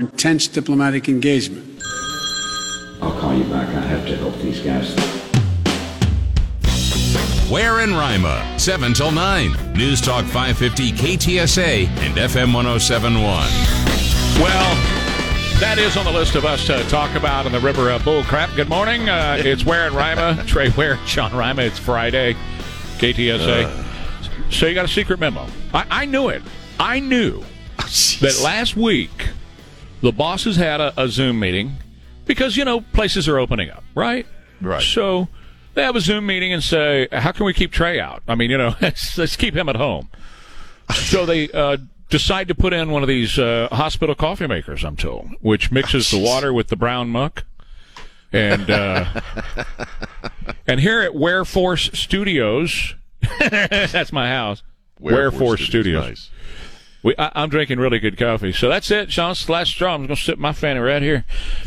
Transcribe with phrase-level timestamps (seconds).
[0.00, 1.78] Intense diplomatic engagement.
[3.02, 3.68] I'll call you back.
[3.68, 4.96] I have to help these guys.
[7.50, 9.74] Ware in Rima, 7 till 9.
[9.74, 13.22] News Talk 550 KTSA and FM 1071.
[14.42, 14.74] Well,
[15.60, 18.22] that is on the list of us to talk about in the River of Bull
[18.22, 18.56] Crap.
[18.56, 19.10] Good morning.
[19.10, 20.42] Uh, it's Ware in Rima.
[20.46, 21.60] Trey Ware, Sean Rima.
[21.60, 22.36] It's Friday.
[22.96, 23.64] KTSA.
[23.64, 24.50] Uh.
[24.50, 25.46] so you got a secret memo.
[25.74, 26.40] I, I knew it.
[26.78, 27.44] I knew
[27.76, 29.28] that last week
[30.02, 31.76] the bosses had a, a Zoom meeting
[32.26, 34.26] because, you know, places are opening up, right?
[34.60, 34.82] Right.
[34.82, 35.28] So
[35.74, 38.22] they have a Zoom meeting and say, how can we keep Trey out?
[38.28, 40.08] I mean, you know, let's, let's keep him at home.
[40.92, 41.76] So they uh,
[42.08, 46.10] decide to put in one of these uh, hospital coffee makers, I'm told, which mixes
[46.10, 47.44] the water with the brown muck.
[48.32, 49.20] And uh,
[50.66, 52.94] and here at Ware Force Studios,
[53.40, 54.62] that's my house.
[55.00, 56.08] Ware, Force Studios.
[56.08, 56.30] Nice.
[57.02, 58.52] We, I, I'm drinking really good coffee.
[58.52, 59.32] So that's it, Sean.
[59.32, 59.94] It's the last straw.
[59.94, 61.24] I'm going to sit my fanny right here.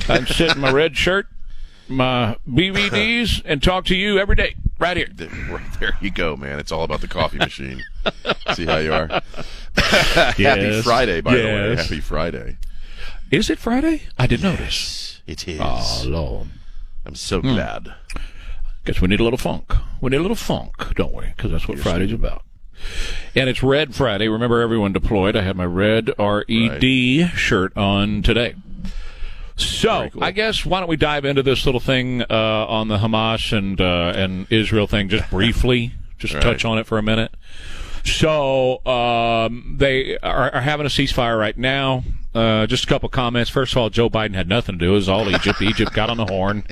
[0.08, 1.28] I'm sitting in my red shirt,
[1.88, 5.08] my BVDs, and talk to you every day right here.
[5.50, 6.60] Right there you go, man.
[6.60, 7.84] It's all about the coffee machine.
[8.54, 9.08] See how you are.
[9.78, 11.76] Happy Friday, by the way.
[11.76, 12.58] Happy Friday.
[13.32, 14.04] Is it Friday?
[14.18, 15.22] I didn't notice.
[15.26, 15.60] It is.
[15.62, 16.48] Oh, Lord.
[17.06, 17.54] I'm so hmm.
[17.54, 17.96] glad.
[18.86, 19.74] Guess we need a little funk.
[20.02, 21.28] We need a little funk, don't we?
[21.28, 22.44] Because that's what Friday's about.
[23.36, 24.28] And it's Red Friday.
[24.28, 25.36] Remember, everyone deployed.
[25.36, 28.56] I had my red RED shirt on today.
[29.56, 30.24] So cool.
[30.24, 33.80] I guess why don't we dive into this little thing uh, on the Hamas and
[33.80, 36.42] uh, and Israel thing just briefly, just Right.
[36.44, 37.34] touch on it for a minute.
[38.04, 42.04] So um, they are, are having a ceasefire right now.
[42.34, 43.50] Uh, just a couple comments.
[43.50, 44.92] First of all, Joe Biden had nothing to do.
[44.92, 45.62] It was all Egypt.
[45.62, 46.64] Egypt got on the horn.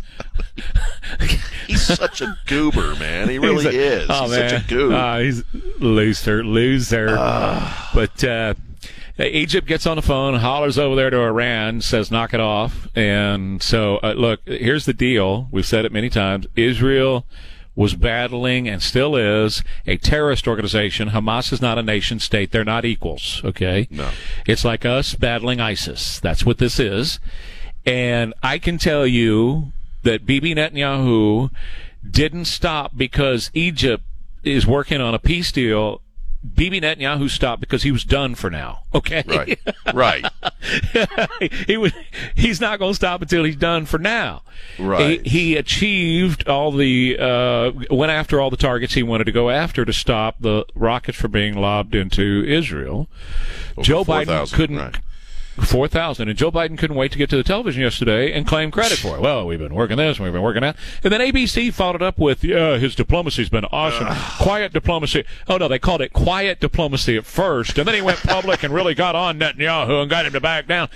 [1.67, 3.29] He's such a goober, man.
[3.29, 3.69] He really a-
[4.01, 4.07] is.
[4.09, 4.49] Oh, He's man.
[4.49, 4.95] such a goober.
[4.95, 5.43] Ah, he's
[5.79, 7.07] loser, loser.
[7.93, 8.53] But uh,
[9.19, 12.87] Egypt gets on the phone, hollers over there to Iran, says knock it off.
[12.95, 15.47] And so, uh, look, here's the deal.
[15.51, 16.47] We've said it many times.
[16.55, 17.25] Israel
[17.75, 21.09] was battling and still is a terrorist organization.
[21.09, 22.51] Hamas is not a nation state.
[22.51, 23.41] They're not equals.
[23.43, 23.87] Okay.
[23.89, 24.09] No.
[24.45, 26.19] It's like us battling ISIS.
[26.19, 27.19] That's what this is.
[27.85, 29.71] And I can tell you
[30.03, 31.49] that Bibi Netanyahu
[32.07, 34.03] didn't stop because Egypt
[34.43, 36.01] is working on a peace deal.
[36.55, 38.79] Bibi Netanyahu stopped because he was done for now.
[38.93, 39.23] Okay.
[39.27, 39.59] right.
[39.93, 40.25] Right.
[41.67, 41.93] he was,
[42.35, 44.41] he's not going to stop until he's done for now.
[44.79, 45.25] Right.
[45.25, 49.49] He, he achieved all the uh, went after all the targets he wanted to go
[49.49, 53.07] after to stop the rockets from being lobbed into Israel.
[53.81, 54.77] Joe Biden 4,000, couldn't.
[54.77, 54.99] right.
[55.61, 58.71] Four thousand, and Joe Biden couldn't wait to get to the television yesterday and claim
[58.71, 59.21] credit for it.
[59.21, 62.01] Well, we've been working this, and we've been working that, and then ABC followed it
[62.01, 64.07] up with, "Yeah, his diplomacy's been awesome,
[64.39, 68.19] quiet diplomacy." Oh no, they called it quiet diplomacy at first, and then he went
[68.23, 70.89] public and really got on Netanyahu and got him to back down.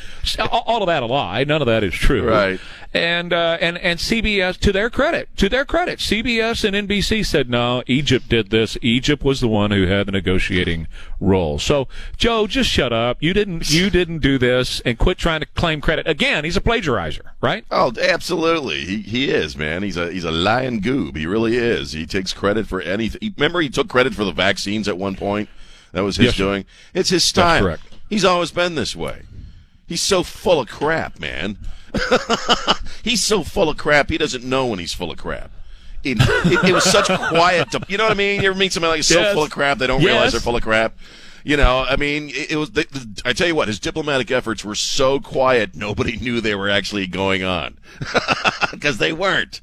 [0.51, 1.43] All of that a lie.
[1.43, 2.27] None of that is true.
[2.27, 2.59] Right.
[2.93, 7.49] And uh, and and CBS, to their credit, to their credit, CBS and NBC said
[7.49, 7.83] no.
[7.87, 8.77] Egypt did this.
[8.81, 10.87] Egypt was the one who had the negotiating
[11.19, 11.59] role.
[11.59, 11.87] So
[12.17, 13.17] Joe, just shut up.
[13.21, 13.69] You didn't.
[13.71, 16.07] You didn't do this, and quit trying to claim credit.
[16.07, 17.65] Again, he's a plagiarizer, right?
[17.71, 18.81] Oh, absolutely.
[18.85, 19.83] He he is, man.
[19.83, 21.15] He's a he's a lying goob.
[21.17, 21.91] He really is.
[21.93, 23.33] He takes credit for anything.
[23.37, 25.49] Remember, he took credit for the vaccines at one point.
[25.93, 26.43] That was his Yes, sir.
[26.43, 26.65] doing.
[26.93, 27.61] It's his style.
[27.61, 27.83] correct.
[28.09, 29.21] He's always been this way.
[29.87, 31.57] He's so full of crap, man.
[33.03, 34.09] he's so full of crap.
[34.09, 35.51] He doesn't know when he's full of crap.
[36.05, 37.71] It, it, it was such quiet.
[37.71, 38.41] To, you know what I mean?
[38.41, 39.33] You ever meet somebody like so Yes.
[39.33, 40.07] full of crap they don't Yes.
[40.11, 40.93] realize they're full of crap?
[41.43, 42.71] You know, I mean, it, it was.
[42.71, 46.55] The, the, I tell you what, his diplomatic efforts were so quiet, nobody knew they
[46.55, 47.77] were actually going on
[48.71, 49.61] because they weren't.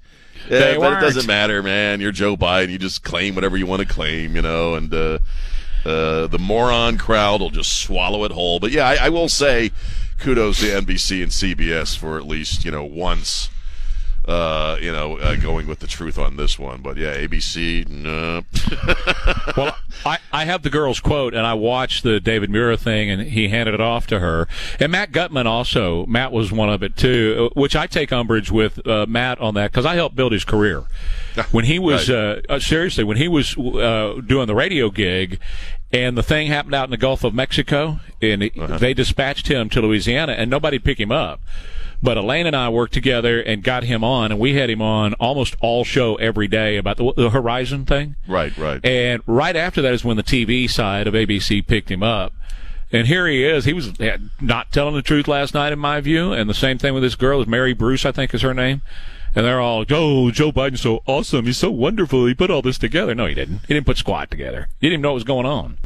[0.48, 0.98] Yeah, They but weren't.
[1.02, 2.00] it doesn't matter, man.
[2.00, 2.70] You're Joe Biden.
[2.70, 5.18] You just claim whatever you want to claim, you know, and uh,
[5.84, 8.58] uh, the moron crowd will just swallow it whole.
[8.60, 9.70] But yeah, I, I will say
[10.18, 13.50] kudos to NBC and CBS for at least you know once,
[14.26, 16.80] uh, you know, uh, going with the truth on this one.
[16.80, 18.42] But yeah, ABC, no.
[19.56, 19.76] Well,
[20.06, 23.48] I, I have the girl's quote, and I watched the David Muir thing, and he
[23.48, 24.48] handed it off to her.
[24.80, 28.50] And Matt Gutman also, Matt was one of it too, uh, which I take umbrage
[28.50, 30.84] with uh, Matt on that because I helped build his career.
[31.50, 35.38] When he was uh, uh, seriously, when he was uh, doing the radio gig,
[35.92, 39.68] and the thing happened out in the Gulf of Mexico, and it- they dispatched him
[39.70, 41.40] to Louisiana, and nobody picked him up.
[42.02, 45.14] But Elaine and I worked together and got him on, and we had him on
[45.14, 48.16] almost all show every day about the, the Horizon thing.
[48.26, 48.84] Right, right.
[48.84, 52.32] And right after that is when the TV side of ABC picked him up.
[52.90, 53.64] And here he is.
[53.64, 53.92] He was
[54.40, 56.32] not telling the truth last night, in my view.
[56.32, 58.82] And the same thing with this girl, is Mary Bruce, I think is her name.
[59.34, 61.46] And they're all, oh, Joe Biden's so awesome.
[61.46, 62.26] He's so wonderful.
[62.26, 63.14] He put all this together.
[63.14, 63.60] No, he didn't.
[63.66, 64.68] He didn't put squat together.
[64.78, 65.78] He didn't even know what was going on.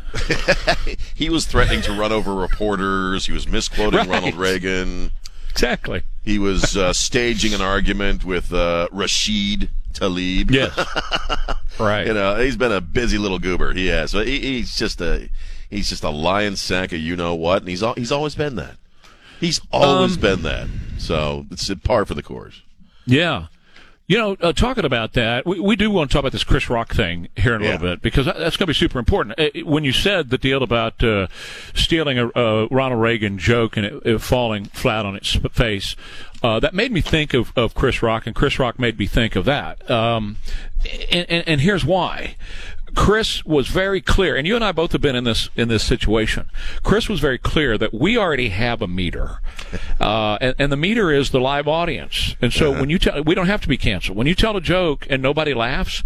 [1.15, 3.27] he was threatening to run over reporters.
[3.27, 4.09] He was misquoting Right.
[4.09, 5.13] Ronald Reagan.
[5.57, 6.03] Exactly.
[6.23, 10.51] He was uh, staging an argument with uh, Rashid Tlaib.
[10.51, 10.77] Yes.
[11.81, 12.07] right.
[12.07, 13.73] You know, he's been a busy little goober.
[13.73, 14.13] He has.
[14.13, 15.29] But he, he's just a
[15.71, 18.57] he's just a lion sack of you know what, and he's al- he's always been
[18.57, 18.77] that.
[19.41, 20.69] He's always Um, been that.
[20.99, 22.63] So it's par for the course.
[23.07, 23.47] Yeah.
[24.09, 26.71] You know, uh, talking about that, we, we do want to talk about this Chris
[26.71, 27.71] Rock thing here in a Yeah.
[27.73, 29.39] little bit because that's going to be super important.
[29.39, 31.27] Uh, When you said the deal about uh,
[31.75, 35.97] stealing a, a Ronald Reagan joke and it, it falling flat on its face,
[36.41, 39.35] uh, that made me think of, of Chris Rock, and Chris Rock made me think
[39.35, 39.91] of that.
[39.91, 40.37] Um,
[41.11, 42.37] and, and, and here's why.
[42.97, 45.85] Chris was very clear, and you and I both have been in this in this
[45.85, 46.47] situation.
[46.83, 49.41] Chris was very clear that we already have a meter,
[50.01, 52.35] uh, and, and the meter is the live audience.
[52.41, 54.17] And so when you tell, we don't have to be canceled.
[54.17, 56.03] When you tell a joke and nobody laughs,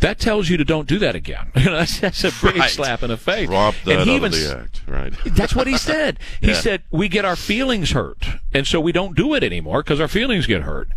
[0.00, 1.50] that tells you to don't do that again.
[1.62, 2.68] You know, that's, that's a big Right.
[2.70, 3.46] slap in the face.
[3.48, 4.82] Drop that and he even act.
[4.88, 5.12] Right.
[5.26, 6.18] that's what he said.
[6.40, 6.54] He Yeah.
[6.54, 10.08] said we get our feelings hurt, and so we don't do it anymore because our
[10.08, 10.88] feelings get hurt.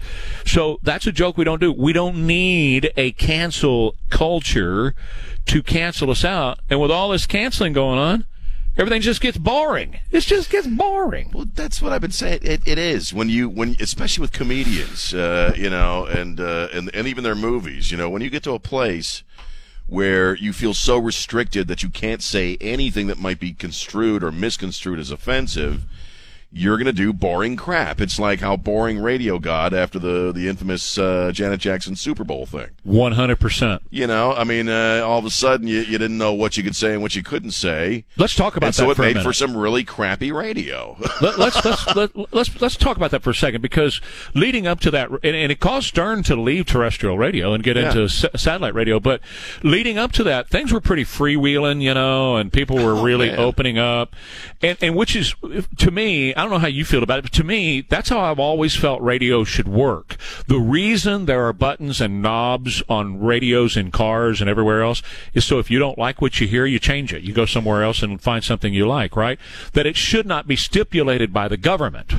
[0.44, 1.72] So that's a joke we don't do.
[1.72, 4.96] We don't need a cancel culture
[5.48, 6.60] to cancel us out.
[6.70, 8.26] And with all this canceling going on,
[8.78, 10.00] everything just gets boring.
[10.12, 11.32] It just gets boring.
[11.34, 12.40] Well, that's what I've been saying.
[12.42, 16.94] It, it is when you when especially with comedians, uh, you know, and uh, and
[16.94, 17.92] and even their movies.
[17.92, 19.24] You know, when you get to a place
[19.88, 24.32] where you feel so restricted that you can't say anything that might be construed or
[24.32, 25.84] misconstrued as offensive.
[26.58, 28.00] You're gonna do boring crap.
[28.00, 32.46] It's like how boring radio got after the the infamous uh, Janet Jackson Super Bowl
[32.46, 32.70] thing.
[32.84, 33.82] One hundred percent.
[33.90, 36.64] You know, I mean, uh, all of a sudden you, you didn't know what you
[36.64, 39.04] could say and what you couldn't say, Let's talk about and so that it for
[39.04, 40.96] a made for some really crappy radio.
[41.22, 44.00] Let, let's let's let, let's let's talk about that for a second because
[44.34, 47.76] leading up to that, and, and it caused Stern to leave terrestrial radio and get
[47.76, 47.88] Yeah.
[47.88, 49.00] into s- satellite radio.
[49.02, 49.20] But
[49.62, 53.28] leading up to that, things were pretty freewheeling, you know, and people were Oh, really
[53.30, 53.40] man.
[53.40, 54.16] opening up,
[54.62, 55.36] and and which is
[55.80, 58.20] to me, I don't know how you feel about it, but to me, that's how
[58.20, 60.16] I've always felt radio should work.
[60.48, 65.02] The reason there are buttons and knobs on radios in cars and everywhere else
[65.34, 67.24] is so if you don't like what you hear, you change it.
[67.24, 69.40] You go somewhere else and find something you like, right?
[69.74, 72.14] That it should not be stipulated by the government.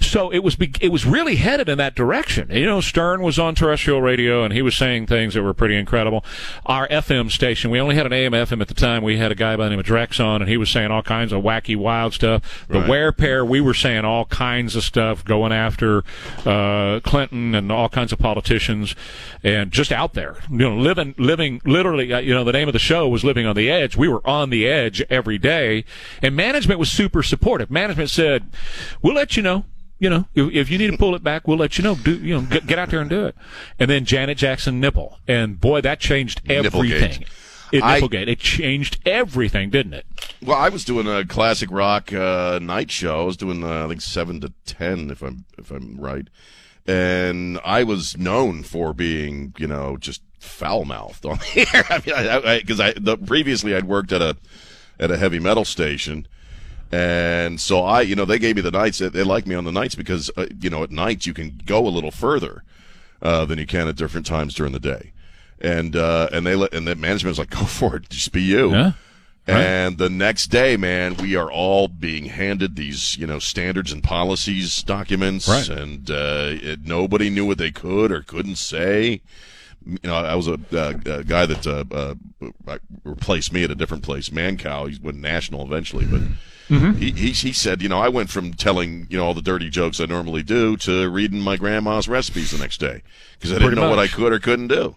[0.00, 2.50] So it was, be- it was really headed in that direction.
[2.50, 5.76] You know, Stern was on terrestrial radio and he was saying things that were pretty
[5.76, 6.24] incredible.
[6.66, 9.02] Our FM station, we only had an AM FM at the time.
[9.02, 11.02] We had a guy by the name of Drex on and he was saying all
[11.02, 12.66] kinds of wacky, wild stuff.
[12.68, 12.88] The Right.
[12.88, 16.04] Ware pair, we were saying all kinds of stuff, going after
[16.44, 18.94] uh, Clinton and all kinds of politicians,
[19.42, 22.12] and just out there, you know, living, living, literally.
[22.12, 24.26] Uh, you know, the name of the show was "Living on the Edge." We were
[24.26, 25.84] on the edge every day,
[26.22, 27.70] and management was super supportive.
[27.70, 28.50] Management said,
[29.02, 29.64] "We'll let you know."
[30.00, 31.94] You know, if, if you need to pull it back, we'll let you know.
[31.94, 32.42] Do you know?
[32.42, 33.36] Get, get out there and do it.
[33.78, 37.22] And then Janet Jackson nipple, and boy, that changed everything.
[37.22, 37.28] It
[37.82, 38.28] I- Nipplegate.
[38.28, 40.06] It changed everything, didn't it?
[40.42, 43.22] Well, I was doing a classic rock uh, night show.
[43.22, 46.28] I was doing uh, I think seven to ten, if I'm if I'm right,
[46.86, 51.84] and I was known for being you know just foul mouthed on the air.
[51.88, 54.36] I mean, because I, I, the, previously I'd worked at a
[54.98, 56.26] at a heavy metal station.
[56.92, 58.98] And so I, you know, they gave me the nights.
[58.98, 61.60] They, they like me on the nights because, uh, you know, at nights you can
[61.64, 62.62] go a little further
[63.20, 65.12] uh, than you can at different times during the day.
[65.64, 68.70] And uh, and they let and the management's like, go for it, just be you.
[68.70, 68.92] Yeah.
[69.46, 74.02] And the next day, man, we are all being handed these, you know, standards and
[74.02, 75.68] policies documents, Right.
[75.68, 79.20] and uh, it, nobody knew what they could or couldn't say.
[79.84, 83.74] You know, I was a, uh, a guy that uh, uh, replaced me at a
[83.74, 84.88] different place, Mancow.
[84.90, 86.22] He went national eventually, but
[86.70, 86.92] Mm-hmm.
[86.92, 89.68] he, he he said, you know, I went from telling you know all the dirty
[89.68, 93.02] jokes I normally do to reading my grandma's recipes the next day
[93.34, 94.96] because I didn't Pretty know what I could or couldn't do.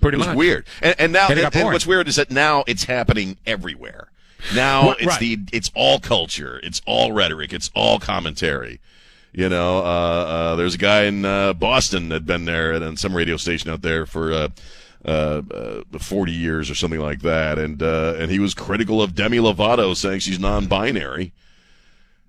[0.00, 0.36] Pretty It was much.
[0.36, 4.08] weird, and, and now And and, and what's weird is that now it's happening everywhere.
[4.54, 5.20] Now it's right.
[5.20, 8.80] the it's all culture, it's all rhetoric, it's all commentary.
[9.32, 12.96] You know, uh, uh, there's a guy in uh, Boston that'd been there at on
[12.96, 14.48] some radio station out there for uh,
[15.04, 15.42] uh,
[15.92, 19.38] uh, 40 years or something like that, and uh, and he was critical of Demi
[19.38, 21.32] Lovato, saying she's non-binary.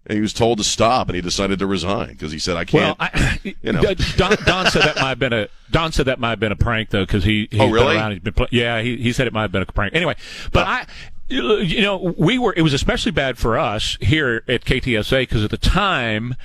[0.09, 2.63] And he was told to stop, and he decided to resign because he said, "I
[2.63, 3.81] can't." I, you know.
[4.15, 6.55] Don, Don said that might have been a Don said that might have been a
[6.57, 7.87] prank though because he he's Oh, really?
[7.87, 8.11] been around.
[8.13, 8.81] He's been play, yeah.
[8.81, 9.93] He, he said it might have been a prank.
[9.93, 10.15] Anyway,
[10.51, 10.85] but I.
[11.29, 12.53] You know, we were.
[12.55, 16.35] It was especially bad for us here at KTSA because at the time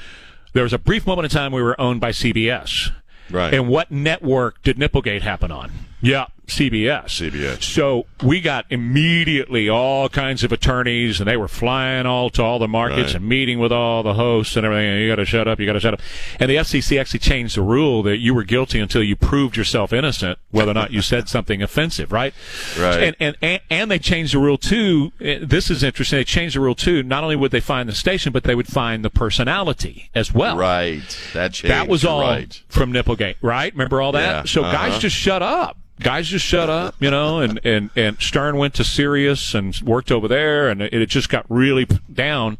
[0.55, 2.91] there was a brief moment in time we were owned by CBS.
[3.31, 3.55] Right.
[3.55, 5.71] And what network did Nipplegate happen on?
[6.01, 7.07] Yeah, CBS.
[7.07, 7.63] CBS.
[7.63, 12.59] So we got immediately all kinds of attorneys, and they were flying all to all
[12.59, 13.15] the markets Right.
[13.17, 15.01] and meeting with all the hosts and everything.
[15.03, 15.59] You got to shut up.
[15.59, 16.01] You got to shut up.
[16.39, 19.93] And the FCC actually changed the rule that you were guilty until you proved yourself
[19.93, 22.13] innocent, whether or not you said something offensive.
[22.13, 22.35] Right.
[22.79, 23.03] Right.
[23.03, 25.13] And and and, and they changed the rule too.
[25.19, 26.19] This is interesting.
[26.19, 27.03] They changed the rule too.
[27.03, 30.57] Not only would they find the station, but they would find the personality as well.
[30.57, 31.71] right, that changed.
[31.73, 32.63] That was all right.
[32.69, 33.73] from Nipplegate, right?
[33.73, 34.21] Remember all that?
[34.21, 34.99] Yeah, So guys uh-huh.
[35.01, 35.77] just shut up.
[36.03, 40.11] Guys just shut up, you know, and, and, and Stern went to Sirius and worked
[40.11, 42.59] over there and it, it just got really down.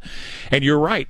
[0.51, 1.07] And you're right.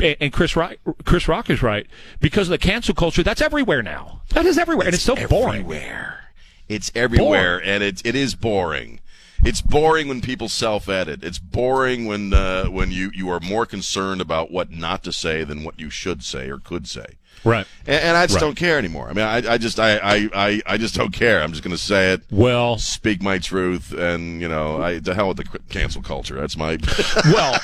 [0.00, 1.86] And Chris Rock, Chris Rock is right
[2.20, 3.22] because of the cancel culture.
[3.22, 4.22] That's everywhere now.
[4.30, 5.62] That is everywhere, and it's so boring.
[5.62, 6.28] everywhere.
[6.68, 9.00] It's everywhere, and it it is boring.
[9.44, 11.24] It's boring when people self-edit.
[11.24, 15.44] It's boring when uh, when you, you are more concerned about what not to say
[15.44, 17.16] than what you should say or could say.
[17.44, 17.66] Right.
[17.86, 18.40] And, and I just Right.
[18.40, 19.08] don't care anymore.
[19.08, 21.42] I mean, I, I just I, I, I, I just don't care.
[21.42, 25.14] I'm just going to say it, Well, speak my truth, and you know, I to
[25.14, 26.34] hell with the cancel culture.
[26.34, 26.78] That's my.
[27.26, 27.58] well,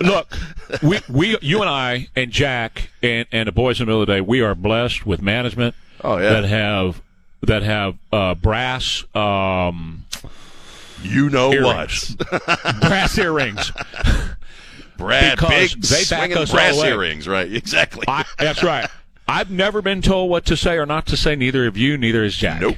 [0.00, 0.28] look,
[0.82, 4.06] we, we, you and I and Jack and, and the boys in the middle of
[4.08, 6.34] the day, we are blessed with management Oh, yeah.
[6.40, 7.00] that have
[7.42, 10.04] that have uh, brass um,
[11.02, 12.60] you know earrings, what?
[12.80, 13.70] brass earrings.
[14.96, 17.50] Brad, Because big they back swinging us brass the earrings, right?
[17.52, 18.04] Exactly.
[18.06, 18.88] I, that's right.
[19.26, 21.34] I've never been told what to say or not to say.
[21.36, 21.96] Neither of you.
[21.96, 22.60] Neither is Jack.
[22.60, 22.76] Nope.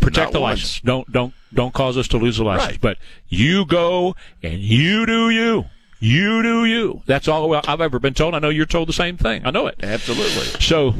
[0.00, 0.60] Protect Not the once.
[0.60, 0.80] license.
[0.80, 2.72] Don't don't don't cause us to lose the license.
[2.72, 2.80] Right.
[2.80, 5.64] But you go and you do you.
[6.02, 7.02] You do you.
[7.04, 8.34] That's all I've ever been told.
[8.34, 9.46] I know you're told the same thing.
[9.46, 9.76] I know it.
[9.82, 10.60] Absolutely.
[10.60, 10.94] So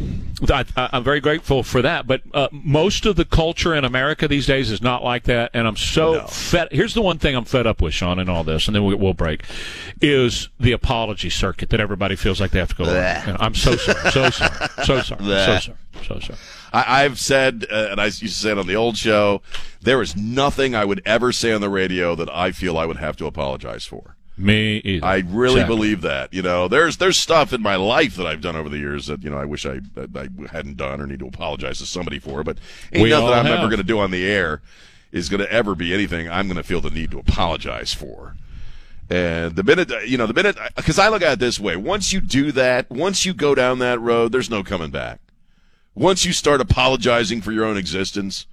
[0.52, 2.06] I, I'm very grateful for that.
[2.06, 5.66] But uh, most of the culture in America these days is not like that, and
[5.66, 6.68] I'm so fed.
[6.70, 8.94] Here's the one thing I'm fed up with, Sean, in all this, and then we,
[8.94, 9.42] we'll break,
[10.02, 12.84] is the apology circuit that everybody feels like they have to go.
[13.40, 15.76] I'm so sorry, so sorry, so sorry, so sorry,
[16.06, 16.38] so sorry.
[16.74, 19.40] I, I've said, uh, and I used to say it on the old show,
[19.80, 22.98] there is nothing I would ever say on the radio that I feel I would
[22.98, 24.16] have to apologize for.
[24.40, 25.04] Me either.
[25.04, 25.76] I really Exactly.
[25.76, 26.32] believe that.
[26.32, 29.22] You know, there's there's stuff in my life that I've done over the years that
[29.22, 32.42] you know I wish I I hadn't done or need to apologize to somebody for.
[32.42, 32.58] But
[32.92, 34.62] ain't We nothing I'm ever going to do on the air
[35.12, 38.34] is going to ever be anything I'm going to feel the need to apologize for.
[39.10, 42.12] And the minute you know, the minute because I look at it this way: once
[42.12, 45.20] you do that, once you go down that road, there's no coming back.
[45.94, 48.46] Once you start apologizing for your own existence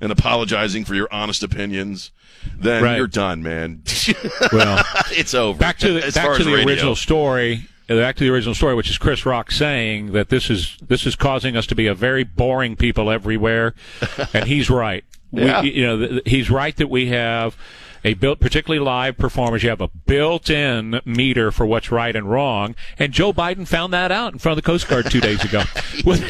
[0.00, 2.12] and apologizing for your honest opinions,
[2.58, 2.96] then Right.
[2.98, 3.82] you're done, man.
[4.52, 5.58] Well, it's over.
[5.58, 6.66] back to the As back to the radio.
[6.68, 7.66] original story.
[7.88, 11.06] uh, Back to the original story, which is Chris Rock saying that this is this
[11.06, 13.74] is causing us to be a very boring people everywhere,
[14.34, 15.04] and he's right.
[15.32, 15.62] Yeah.
[15.62, 17.56] We, you know, he's right that we have
[18.04, 19.62] a built, particularly live performers.
[19.62, 24.12] You have a built-in meter for what's right and wrong, and Joe Biden found that
[24.12, 25.62] out in front of the Coast Guard two days ago.
[26.04, 26.20] we'll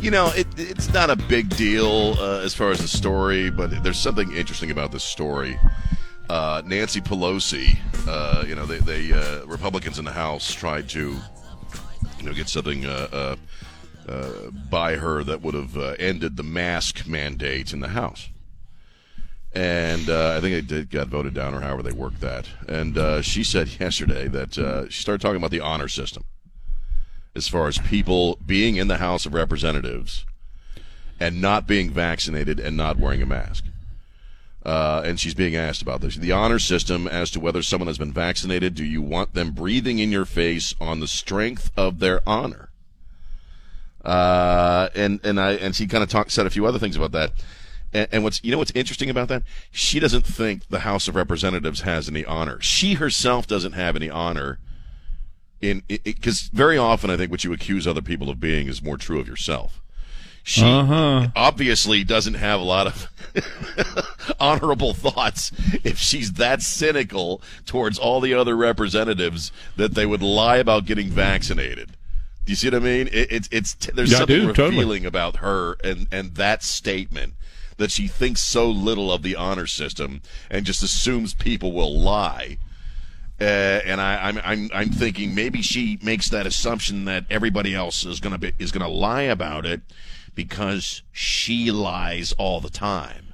[0.02, 3.82] You know, it, it's not a big deal uh, as far as the story, but
[3.84, 5.58] there's something interesting about this story.
[6.30, 11.16] Uh, Nancy Pelosi, uh, you know, they, they uh, Republicans in the House tried to,
[12.30, 13.36] know, get something uh, uh,
[14.12, 18.30] uh, by her that would have uh, ended the mask mandate in the House.
[19.54, 22.48] And uh, I think it did got voted down, or however they worked that.
[22.68, 26.24] And she said yesterday that she started talking about the honor system
[27.36, 30.26] as far as people being in the House of Representatives
[31.20, 33.66] and not being vaccinated and not wearing a mask.
[34.66, 36.16] Uh, and she's being asked about this.
[36.16, 40.00] The honor system as to whether someone has been vaccinated, do you want them breathing
[40.00, 42.70] in your face on the strength of their honor?
[44.04, 47.12] Uh, and and I and she kind of talked said a few other things about
[47.12, 47.32] that.
[47.94, 49.44] And, and what's you know what's interesting about that?
[49.72, 52.60] She doesn't think the House of Representatives has any honor.
[52.62, 54.60] She herself doesn't have any honor
[55.62, 58.98] in because very often I think what you accuse other people of being is more
[58.98, 59.82] true of yourself.
[60.48, 61.30] She Uh-huh.
[61.36, 63.10] obviously doesn't have a lot of
[64.40, 65.52] honorable thoughts
[65.84, 71.10] if she's that cynical towards all the other representatives that they would lie about getting
[71.10, 71.98] vaccinated.
[72.46, 73.08] Do you see what I mean?
[73.12, 74.70] It, it's it's there's Yeah, something do, totally.
[74.78, 77.34] revealing about her and and that statement
[77.78, 80.22] that she thinks so little of the honor system
[80.52, 82.60] and just assumes people will lie.
[83.42, 83.44] Uh,
[83.84, 88.20] and I, I'm, I'm, I'm thinking maybe she makes that assumption that everybody else is
[88.20, 89.82] gonna be is gonna lie about it
[90.36, 93.34] because she lies all the time.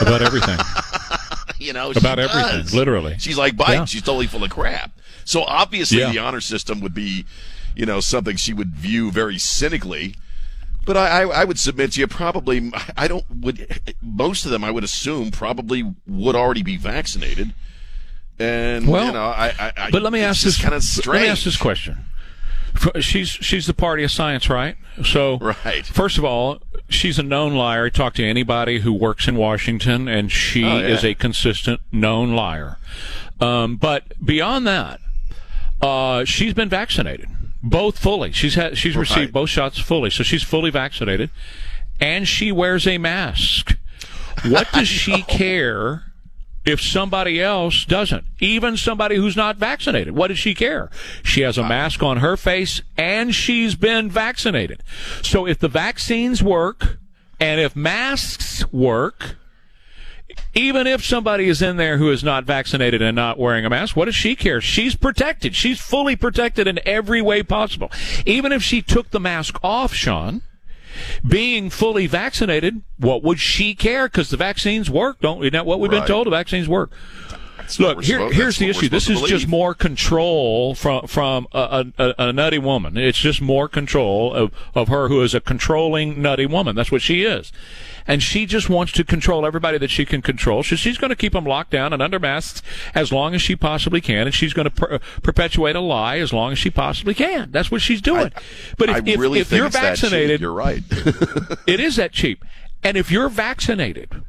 [0.00, 0.58] About everything.
[1.58, 2.74] You know, she About everything, does.
[2.74, 3.16] literally.
[3.18, 3.68] She's like Biden.
[3.68, 3.84] Yeah.
[3.86, 4.90] She's totally full of crap.
[5.24, 6.12] So obviously, Yeah.
[6.12, 7.24] the honor system would be,
[7.74, 10.16] you know, something she would view very cynically.
[10.84, 14.64] But I, I, I would submit to you probably I don't would most of them
[14.64, 17.54] I would assume probably would already be vaccinated.
[18.38, 21.06] And Well, you know, I, I, I But let me ask this kind of strange.
[21.06, 21.96] Let me ask this question.
[23.00, 24.76] She's she's the party of science, right?
[25.04, 25.84] So, Right.
[25.84, 27.90] First of all, she's a known liar.
[27.90, 30.86] Talk to anybody who works in Washington, and she Oh, yeah.
[30.86, 32.78] is a consistent known liar.
[33.40, 35.00] Um, but beyond that,
[35.82, 37.28] uh, she's been vaccinated,
[37.62, 38.32] both fully.
[38.32, 41.30] She's had she's received both shots fully, so she's fully vaccinated,
[42.00, 43.76] and she wears a mask.
[44.44, 46.04] What does she care?
[46.66, 48.24] If somebody else doesn't.
[48.40, 50.14] Even somebody who's not vaccinated.
[50.14, 50.90] What does she care?
[51.22, 54.82] She has a mask on her face and she's been vaccinated.
[55.22, 56.98] So if the vaccines work
[57.38, 59.36] and if masks work,
[60.54, 63.94] even if somebody is in there who is not vaccinated and not wearing a mask,
[63.94, 64.60] what does she care?
[64.60, 65.54] She's protected.
[65.54, 67.92] She's fully protected in every way possible.
[68.24, 70.42] Even if she took the mask off, Sean,
[71.26, 74.08] being fully vaccinated, what would she care?
[74.08, 76.26] Because the vaccines work, don't isn't what we've been told?
[76.26, 76.90] The vaccines work.
[77.56, 78.88] What Look, here, here's the issue.
[78.88, 82.96] This is just more control from from a, a, a nutty woman.
[82.96, 86.76] It's just more control of, of her who is a controlling nutty woman.
[86.76, 87.52] That's what she is,
[88.06, 90.62] and she just wants to control everybody that she can control.
[90.62, 92.62] So she's going to keep them locked down and under masks
[92.94, 96.32] as long as she possibly can, and she's going to per- perpetuate a lie as
[96.32, 97.50] long as she possibly can.
[97.50, 98.32] That's what she's doing.
[98.78, 100.10] but if, I if, really if you're it's that cheap.
[100.10, 100.82] vaccinated, You're right.
[101.66, 102.44] it is that cheap.
[102.82, 104.22] And if you're vaccinated,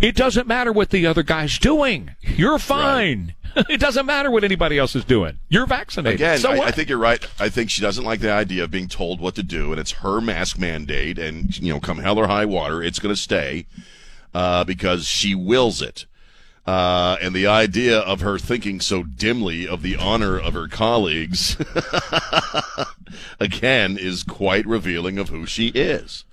[0.00, 2.14] it doesn't matter what the other guy's doing.
[2.20, 3.34] You're fine.
[3.68, 5.38] it doesn't matter what anybody else is doing.
[5.48, 6.20] You're vaccinated.
[6.20, 6.66] Again, so I.
[6.66, 7.24] I think you're right.
[7.38, 9.92] I think she doesn't like the idea of being told what to do, and it's
[9.92, 11.18] her mask mandate.
[11.18, 13.66] And you know, come hell or high water, it's going to stay
[14.34, 16.06] uh, because she wills it.
[16.66, 21.58] Uh, and the idea of her thinking so dimly of the honor of her colleagues,
[23.40, 26.24] again, is quite revealing of who she is.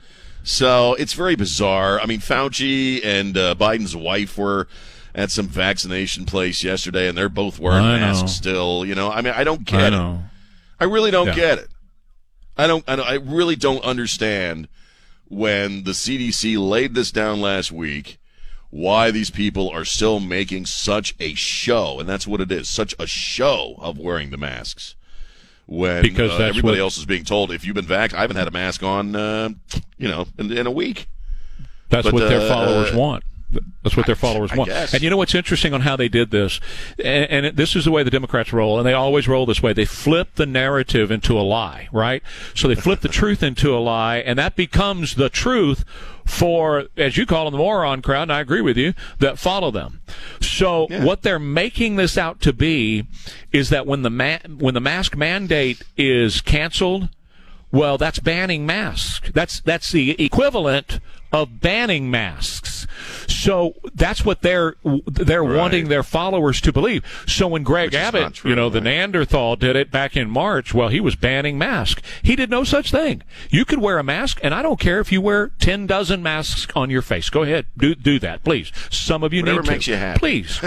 [0.44, 2.00] So it's very bizarre.
[2.00, 4.68] I mean, Fauci and uh, Biden's wife were
[5.14, 8.06] at some vaccination place yesterday, and they're both wearing I know.
[8.06, 8.86] masks still.
[8.86, 10.20] You know, I mean, I don't get I it.
[10.80, 11.36] I really don't Yeah.
[11.36, 11.68] get it.
[12.58, 13.08] I don't, I don't.
[13.08, 14.68] I really don't understand
[15.28, 18.18] when the CDC laid this down last week.
[18.70, 22.96] Why these people are still making such a show, and that's what it is, such
[22.98, 24.96] a show of wearing the masks.
[25.72, 28.36] When Because uh, everybody what- else is being told, if you've been vaxxed, I haven't
[28.36, 29.50] had a mask on, uh,
[29.98, 31.08] you know, in, in a week.
[31.88, 33.24] That's But, what their uh, followers want.
[33.84, 34.70] That's what their followers I want.
[34.94, 36.60] And you know what's interesting on how they did this?
[36.98, 39.74] And, and this is the way the Democrats roll, and they always roll this way.
[39.74, 42.24] They flip the narrative into a lie, right?
[42.54, 45.84] So they flip the truth into a lie, and that becomes the truth
[46.26, 49.72] for, as you call them, the moron crowd, and I agree with you, that follow
[49.72, 50.02] them.
[50.40, 53.08] So what they're making this out to be
[53.52, 57.10] is that when the ma- when the mask mandate is canceled,
[57.72, 59.32] well, that's banning masks.
[59.34, 61.00] That's that's the equivalent
[61.32, 62.86] of banning masks.
[63.28, 64.76] So that's what they're
[65.08, 65.58] they're Right.
[65.58, 67.04] wanting their followers to believe.
[67.26, 68.84] So when Greg Abbott, true, you know, the right.
[68.92, 72.02] Neanderthal did it back in March, well, he was banning masks.
[72.22, 73.24] He did no such thing.
[73.50, 76.68] You could wear a mask, and I don't care if you wear ten dozen masks
[76.76, 77.30] on your face.
[77.30, 78.72] Go ahead, do do that, please.
[78.92, 79.72] Some of you Whatever need to.
[79.72, 80.20] makes you happy.
[80.20, 80.62] please.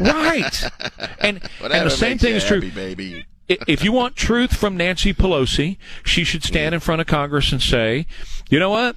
[0.00, 0.62] right.
[1.20, 3.24] And Whatever and the same thing is true baby.
[3.48, 7.62] If you want truth from Nancy Pelosi, she should stand in front of Congress and
[7.62, 8.06] say,
[8.50, 8.96] you know what?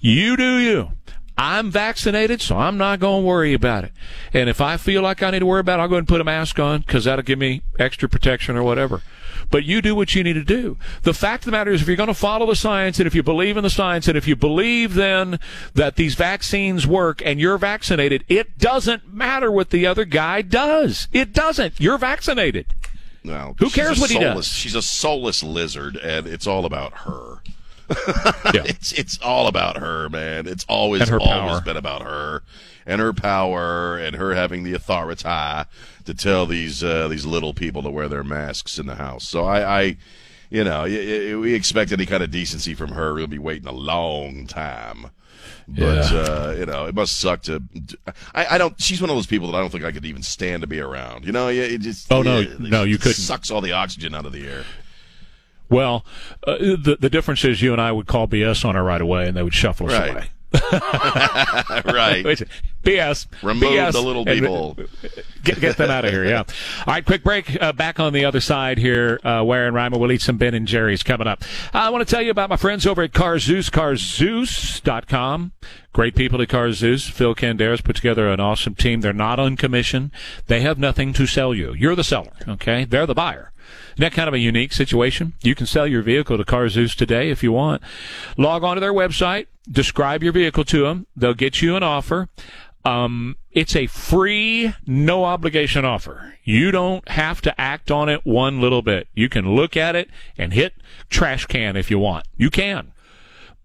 [0.00, 0.92] You do you.
[1.38, 3.92] I'm vaccinated, so I'm not going to worry about it.
[4.32, 6.08] And if I feel like I need to worry about it, I'll go ahead and
[6.08, 9.02] put a mask on because that'll give me extra protection or whatever.
[9.50, 10.78] But you do what you need to do.
[11.02, 13.14] The fact of the matter is, if you're going to follow the science and if
[13.14, 15.38] you believe in the science and if you believe then
[15.74, 21.06] that these vaccines work and you're vaccinated, it doesn't matter what the other guy does.
[21.12, 21.78] It doesn't.
[21.78, 22.66] You're vaccinated.
[23.26, 24.46] Well, Who cares what he does?
[24.48, 27.36] She's a soulless lizard, and it's all about her.
[28.54, 28.62] Yeah.
[28.64, 30.46] It's it's all about her, man.
[30.46, 31.60] It's always always power.
[31.60, 32.42] been about her
[32.86, 37.82] and her power and her having the authority to tell these uh, these little people
[37.82, 39.26] to wear their masks in the house.
[39.28, 39.96] So I, I
[40.48, 43.14] you know, we expect any kind of decency from her.
[43.14, 45.10] We'll be waiting a long time.
[45.68, 46.18] But Yeah.
[46.18, 47.62] uh, you know, it must suck to.
[48.34, 48.80] I, I don't.
[48.80, 50.80] She's one of those people that I don't think I could even stand to be
[50.80, 51.24] around.
[51.24, 52.10] You know, it just.
[52.12, 53.14] Oh, no, it- no, you it couldn't.
[53.16, 54.64] Sucks all the oxygen out of the air.
[55.68, 56.04] Well,
[56.46, 59.26] uh, the the difference is you and I would call BS on her right away,
[59.26, 60.10] and they would shuffle us Right.
[60.12, 60.24] away.
[60.52, 62.24] right.
[62.24, 62.42] Wait,
[62.82, 63.26] BS.
[63.42, 64.76] Remove BS, the little people.
[65.42, 66.44] Get, get them out of here, yeah.
[66.86, 67.60] All right, quick break.
[67.60, 70.54] Uh, back on the other side here, uh, Ware and Rima will eat some Ben
[70.54, 71.42] and Jerry's coming up.
[71.74, 75.52] I want to tell you about my friends over at Carzeus, carzeus.com.
[75.92, 77.10] Great people at Carzeus.
[77.10, 79.00] Phil Canderas put together an awesome team.
[79.00, 80.12] They're not on commission.
[80.46, 81.72] They have nothing to sell you.
[81.74, 82.84] You're the seller, okay?
[82.84, 83.52] They're the buyer.
[83.94, 85.32] Isn't that kind of a unique situation?
[85.42, 87.82] You can sell your vehicle to Carzeus today if you want.
[88.36, 91.06] Log on to their website, describe your vehicle to them.
[91.16, 92.28] They'll get you an offer.
[92.84, 96.34] Um, it's a free, no obligation offer.
[96.44, 99.08] You don't have to act on it one little bit.
[99.12, 100.74] You can look at it and hit
[101.10, 102.26] trash can if you want.
[102.36, 102.92] You can.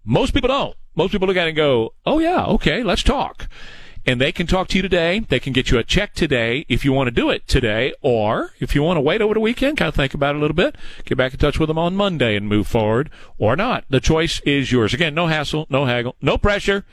[0.04, 0.76] Most people don't.
[0.96, 3.48] Most people look at it and go, oh yeah, okay, let's talk.
[4.04, 5.20] And they can talk to you today.
[5.20, 7.94] They can get you a check today if you want to do it today.
[8.02, 10.40] Or if you want to wait over the weekend, kind of think about it a
[10.40, 13.84] little bit, get back in touch with them on Monday and move forward or not.
[13.88, 14.92] The choice is yours.
[14.92, 16.84] Again, no hassle, no haggle, no pressure.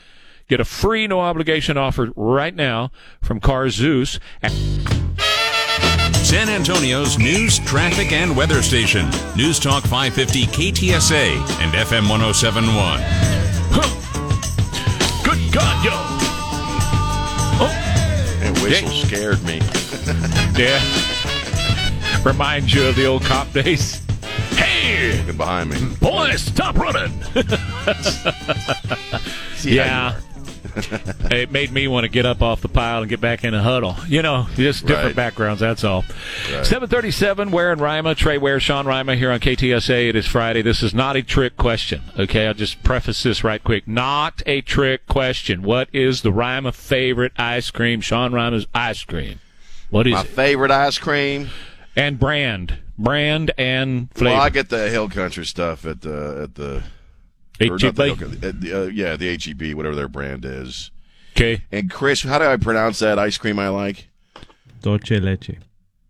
[0.48, 2.92] Get a free, no obligation offer right now
[3.22, 4.20] from Carzeus.
[4.42, 4.52] at
[6.30, 9.10] San Antonio's news, traffic, and weather station.
[9.36, 13.00] News Talk 550 KTSA and FM 1071.
[15.24, 16.19] Good God, yo!
[17.62, 18.40] Oh.
[18.42, 19.62] And whistle scared me.
[20.60, 20.82] Yeah.
[22.26, 24.02] Reminds you of the old cop days.
[24.52, 25.78] Hey, behind me.
[26.02, 27.12] boys, stop running!
[29.56, 30.20] See how you Yeah.
[31.32, 33.62] it made me want to get up off the pile and get back in a
[33.62, 33.96] huddle.
[34.08, 35.16] You know, just different Right.
[35.16, 36.04] backgrounds, that's all.
[36.64, 40.10] 737, Ware and Rima, Trey Ware, Sean Rima here on KTSA.
[40.10, 40.62] It is Friday.
[40.62, 42.02] This is not a trick question.
[42.18, 43.88] Okay, I'll just preface this right quick.
[43.88, 45.62] Not a trick question.
[45.64, 48.02] What is the Rima favorite ice cream?
[48.02, 49.40] Sean Rima's ice cream.
[49.90, 50.28] What is My it?
[50.28, 51.50] favorite ice cream.
[51.96, 52.78] And brand.
[52.98, 54.36] Brand and flavor.
[54.36, 56.84] Well, I get the Hill Country stuff at the at the.
[57.62, 57.98] Or not the HEB.
[57.98, 60.92] Hill Country, at the, uh, yeah, the HEB, whatever their brand is.
[61.36, 61.64] Okay.
[61.72, 64.08] And Chris, how do I pronounce that ice cream I like?
[64.82, 65.52] Dolce leche.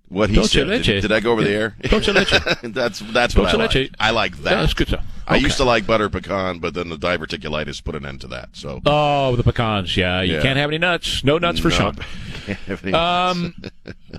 [0.07, 0.67] What he Dulce said.
[0.67, 0.85] leche.
[0.87, 1.75] Did, did I go over the air?
[1.83, 2.31] Dulce leche.
[2.63, 3.75] that's that's what Dulce I like.
[3.75, 3.91] leche.
[3.99, 4.51] I like that.
[4.51, 5.05] Yeah, that's good stuff.
[5.27, 8.49] I used to like butter pecan, but then the diverticulitis put an end to that.
[8.53, 9.95] So Oh, the pecans.
[9.95, 10.41] Yeah, you Yeah.
[10.41, 11.23] can't have any nuts.
[11.23, 11.75] No nuts for No.
[11.75, 11.97] Sean.
[12.93, 13.53] Um,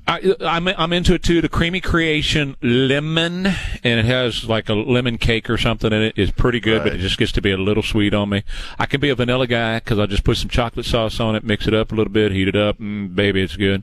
[0.07, 1.41] I, I'm I'm into it too.
[1.41, 6.19] The creamy creation lemon, and it has like a lemon cake or something in it.
[6.19, 8.45] is pretty good, but it just gets to be a little sweet on me.
[8.79, 11.45] I can be a vanilla guy because I just put some chocolate sauce on it,
[11.45, 13.83] mix it up a little bit, heat it up, mm, baby, it's good.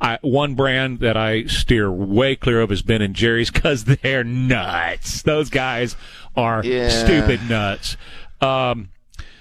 [0.00, 4.24] I one brand that I steer way clear of is Ben and Jerry's because they're
[4.24, 5.22] nuts.
[5.22, 5.96] Those guys
[6.36, 6.88] are Yeah.
[6.88, 7.96] stupid nuts.
[8.40, 8.90] Um,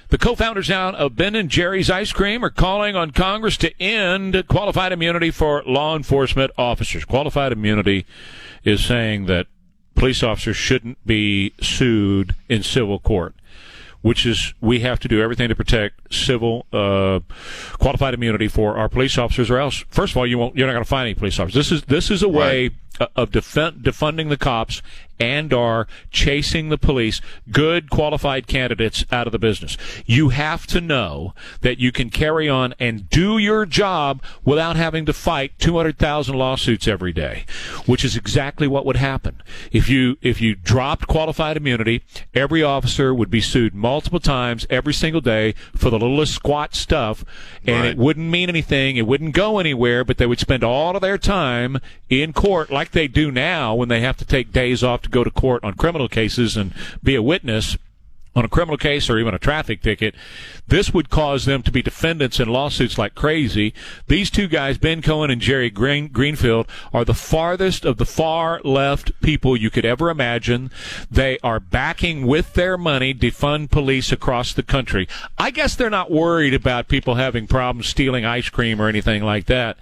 [0.10, 4.48] the co-founders now of Ben and Jerry's Ice Cream are calling on Congress to end
[4.48, 7.04] qualified immunity for law enforcement officers.
[7.04, 8.06] Qualified immunity
[8.64, 9.48] is saying that
[9.96, 13.36] police officers shouldn't be sued in civil court,
[14.02, 17.20] which is we have to do everything to protect civil uh,
[17.74, 20.74] qualified immunity for our police officers, or else, first of all, you won't you're not
[20.74, 21.56] going to find any police officers.
[21.56, 22.70] This is this is a way uh,
[23.16, 24.82] of defen- defunding the cops
[25.20, 29.76] and are chasing the police, good qualified candidates out of the business.
[30.06, 35.08] You have to know that you can carry on and do your job without having
[35.08, 37.46] to fight 200,000 lawsuits every day,
[37.88, 39.42] which is exactly what would happen.
[39.72, 42.04] If you if you dropped qualified immunity,
[42.36, 47.26] every officer would be sued multiple times every single day for the littlest squat stuff
[47.66, 47.86] and Right.
[47.92, 51.18] it wouldn't mean anything, it wouldn't go anywhere, but they would spend all of their
[51.18, 51.80] time
[52.10, 55.24] in court like they do now when they have to take days off to go
[55.24, 56.74] to court on criminal cases and
[57.04, 57.78] be a witness
[58.38, 60.14] on a criminal case or even a traffic ticket,
[60.68, 63.74] this would cause them to be defendants in lawsuits like crazy.
[64.08, 68.62] These two guys, Ben Cohen and Jerry Green, Greenfield, are the farthest of the far
[68.64, 70.70] left people you could ever imagine.
[71.10, 75.08] They are backing with their money defund police across the country.
[75.40, 79.48] I guess they're not worried about people having problems stealing ice cream or anything like
[79.48, 79.78] that.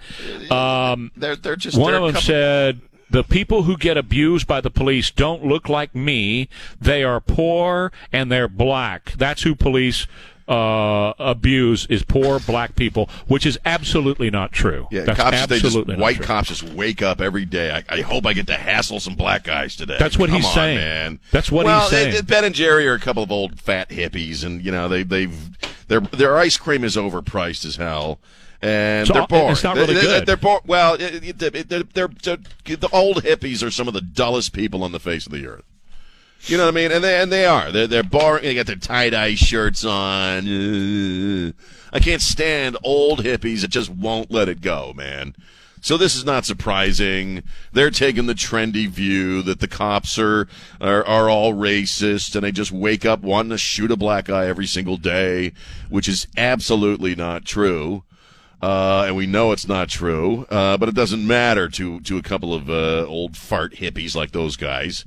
[0.50, 4.60] Um, They're they're just one they're of them said, "The people who get abused by
[4.60, 6.48] the police don't look like me.
[6.80, 9.12] They are poor and they're black.
[9.16, 10.06] That's who police."
[10.48, 14.86] Uh, abuse is poor black people, which is absolutely not true.
[14.92, 15.46] Yeah, That's cops.
[15.46, 16.24] They just not white true.
[16.24, 17.72] cops just wake up every day.
[17.72, 19.96] I, I hope I get to hassle some black guys today.
[19.98, 20.76] That's what Come he's on, saying.
[20.76, 21.18] man.
[21.32, 22.08] That's what well, he's saying.
[22.10, 24.86] it- it- Ben and Jerry are a couple of old fat hippies, and you know
[24.86, 25.36] they they've
[25.88, 28.20] their their ice cream is overpriced as hell.
[28.66, 29.52] And So, they're boring.
[29.52, 30.26] it's not really They- they- good.
[30.26, 30.62] They're boring.
[30.66, 34.98] Well, they're, they're, they're- the old hippies are some of the dullest people on the
[35.00, 35.64] face of the earth.
[36.46, 36.92] You know what I mean?
[36.92, 37.72] And they and they are.
[37.72, 38.44] They're they're boring.
[38.44, 40.46] They got their tie dye shirts on.
[40.46, 41.52] Uh,
[41.92, 45.34] I can't stand old hippies that just won't let it go, man.
[45.80, 47.42] So this is not surprising.
[47.72, 50.46] They're taking the trendy view that the cops are,
[50.80, 54.46] are are all racist and they just wake up wanting to shoot a black guy
[54.46, 55.52] every single day,
[55.88, 58.02] which is absolutely not true.
[58.62, 62.22] Uh, and we know it's not true, uh, but it doesn't matter to to a
[62.22, 65.04] couple of uh, old fart hippies like those guys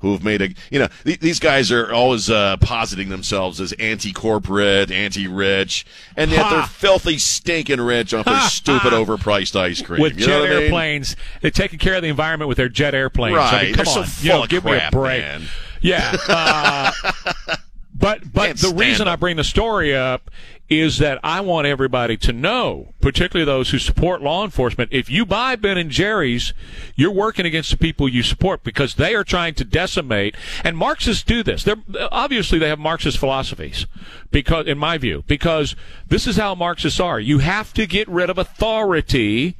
[0.00, 3.72] who have made a you know th- these guys are always uh, positing themselves as
[3.74, 6.50] anti-corporate, anti-rich, and yet Ha!
[6.50, 10.00] they're filthy, stinking rich off their stupid, overpriced ice cream.
[10.02, 10.62] with you jet know what I mean?
[10.64, 11.16] airplanes.
[11.42, 13.38] They're taking care of the environment with their jet airplanes.
[13.38, 15.20] I mean, come They're so on, full you know, of give me a break.
[15.22, 15.42] man.
[15.80, 16.16] Yeah.
[16.28, 16.92] Uh,
[17.94, 20.30] but but Can't the reason I bring the story up
[20.70, 25.26] is that I want everybody to know, particularly those who support law enforcement, if you
[25.26, 26.54] buy Ben and Jerry's,
[26.94, 30.36] you're working against the people you support because they are trying to decimate.
[30.62, 31.64] And Marxists do this.
[31.64, 33.86] They're obviously they have Marxist philosophies,
[34.30, 35.74] because in my view, because
[36.06, 37.18] this is how Marxists are.
[37.18, 39.56] You have to get rid of authority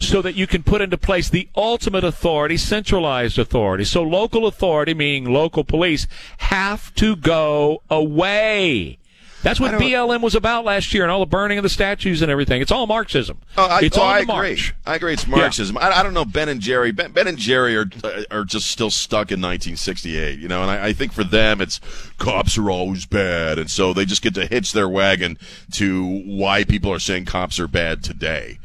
[0.00, 3.84] so that you can put into place the ultimate authority, centralized authority.
[3.84, 6.06] So local authority, meaning local police,
[6.38, 8.98] have to go away.
[9.42, 12.30] That's what BLM was about last year and all the burning of the statues and
[12.30, 12.62] everything.
[12.62, 13.38] It's all Marxism.
[13.58, 14.26] Oh, I, it's oh, on I agree.
[14.26, 14.74] march.
[14.86, 15.12] I agree.
[15.12, 15.76] It's Marxism.
[15.78, 16.24] I, I don't know.
[16.24, 16.92] Ben and Jerry.
[16.92, 20.38] Ben, ben and Jerry are uh, are just still stuck in 1968.
[20.38, 21.80] You know, and I, I think for them, it's
[22.18, 25.38] cops are always bad, and so they just get to hitch their wagon
[25.72, 28.58] to why people are saying cops are bad today.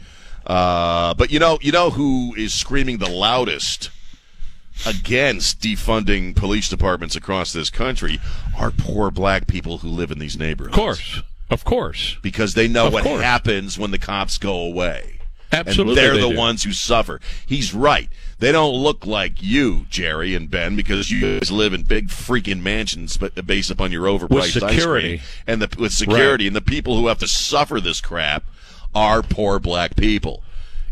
[0.46, 3.90] Uh, but you know, you know who is screaming the loudest
[4.86, 8.20] against defunding police departments across this country
[8.58, 10.76] are poor black people who live in these neighborhoods.
[10.78, 11.22] Of course.
[11.50, 12.18] Of course.
[12.22, 13.22] because they know Of what course.
[13.22, 15.14] happens when the cops go away.
[15.50, 16.38] Absolutely And they're they the do.
[16.38, 17.22] ones who suffer.
[17.46, 18.10] He's right.
[18.40, 22.62] They don't look like you, Jerry and Ben, because you guys live in big freaking
[22.62, 25.22] mansions but based upon your overpriced ice security.
[25.48, 26.48] And the, with security.
[26.48, 28.44] And the people who have to suffer this crap
[28.94, 30.44] are poor black people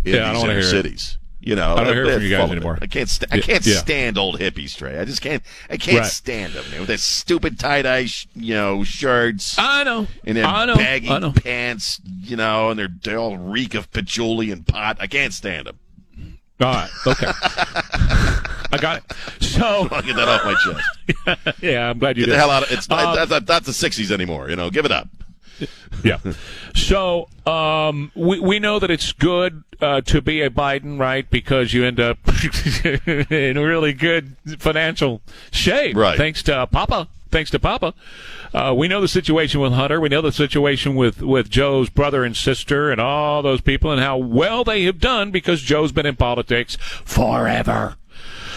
[0.06, 1.18] in Yeah, these inner hear it.
[1.46, 2.80] You know, I don't hear from you guys anymore.
[2.82, 3.08] I can't.
[3.08, 3.78] St- I can't Yeah.
[3.78, 4.98] stand old hippies, Trey.
[4.98, 5.44] I just can't.
[5.70, 6.08] I can't Right.
[6.12, 10.08] stand them man, with their stupid tie dye, sh- you know, shirts I know.
[10.26, 10.76] and their I know.
[10.76, 11.32] baggy I know.
[11.32, 14.98] pants, you know, and they're, they all reek of patchouli and pot.
[15.00, 15.78] I can't stand them.
[16.62, 16.90] All right.
[17.06, 17.28] Okay.
[18.72, 19.44] I got it.
[19.44, 21.58] So, I'll get that off my chest.
[21.62, 22.34] yeah, I'm glad you Get did.
[22.34, 24.50] the hell out of it's Um, not, that's, not the '60s anymore.
[24.50, 25.08] You know, give it up.
[26.04, 26.20] Yeah.
[26.76, 31.28] So um, we we know that it's good uh, to be a Biden, right?
[31.28, 32.18] Because you end up
[33.08, 36.18] in really good financial shape, Right.
[36.18, 37.08] Thanks to Papa.
[37.32, 37.94] Thanks to Papa.
[38.54, 40.00] Uh, we know the situation with Hunter.
[40.00, 44.00] We know the situation with, with Joe's brother and sister and all those people and
[44.00, 47.96] how well they have done because Joe's been in politics forever.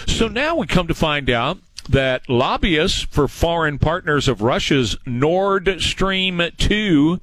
[0.07, 1.59] So now we come to find out
[1.89, 7.21] that lobbyists for foreign partners of Russia's Nord Stream 2,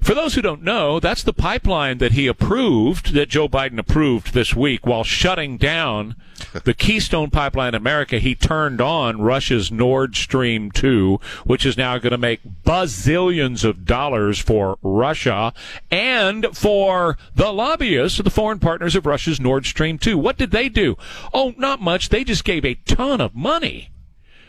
[0.00, 4.34] for those who don't know, that's the pipeline that he approved, that Joe Biden approved
[4.34, 6.16] this week while shutting down
[6.64, 11.98] the Keystone Pipeline in America, he turned on Russia's Nord Stream 2, which is now
[11.98, 15.52] going to make bazillions of dollars for Russia
[15.90, 20.18] and for the lobbyists, of the foreign partners of Russia's Nord Stream 2.
[20.18, 20.96] What did they do?
[21.32, 22.08] Oh, not much.
[22.08, 23.91] They just gave a ton of money.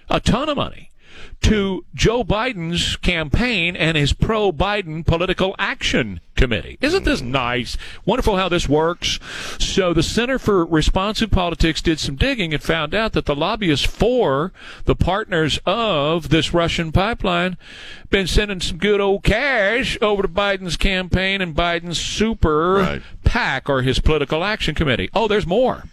[0.09, 0.89] A ton of money
[1.41, 6.77] to Joe Biden's campaign and his pro Biden political action committee.
[6.81, 7.77] Isn't this nice?
[8.05, 9.19] Wonderful how this works.
[9.59, 13.85] So the Center for Responsive Politics did some digging and found out that the lobbyists
[13.85, 14.53] for
[14.85, 17.57] the partners of this Russian pipeline
[18.09, 23.01] been sending some good old cash over to Biden's campaign and Biden's super Right.
[23.23, 25.09] PAC or his political action committee.
[25.13, 25.83] Oh, there's more.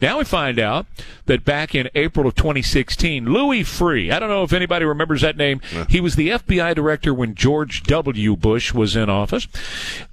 [0.00, 0.86] Now we find out
[1.26, 5.36] that back in April of 2016, Louis Freeh, I don't know if anybody remembers that
[5.36, 5.60] name.
[5.88, 8.36] He was the FBI director when George W.
[8.36, 9.46] Bush was in office.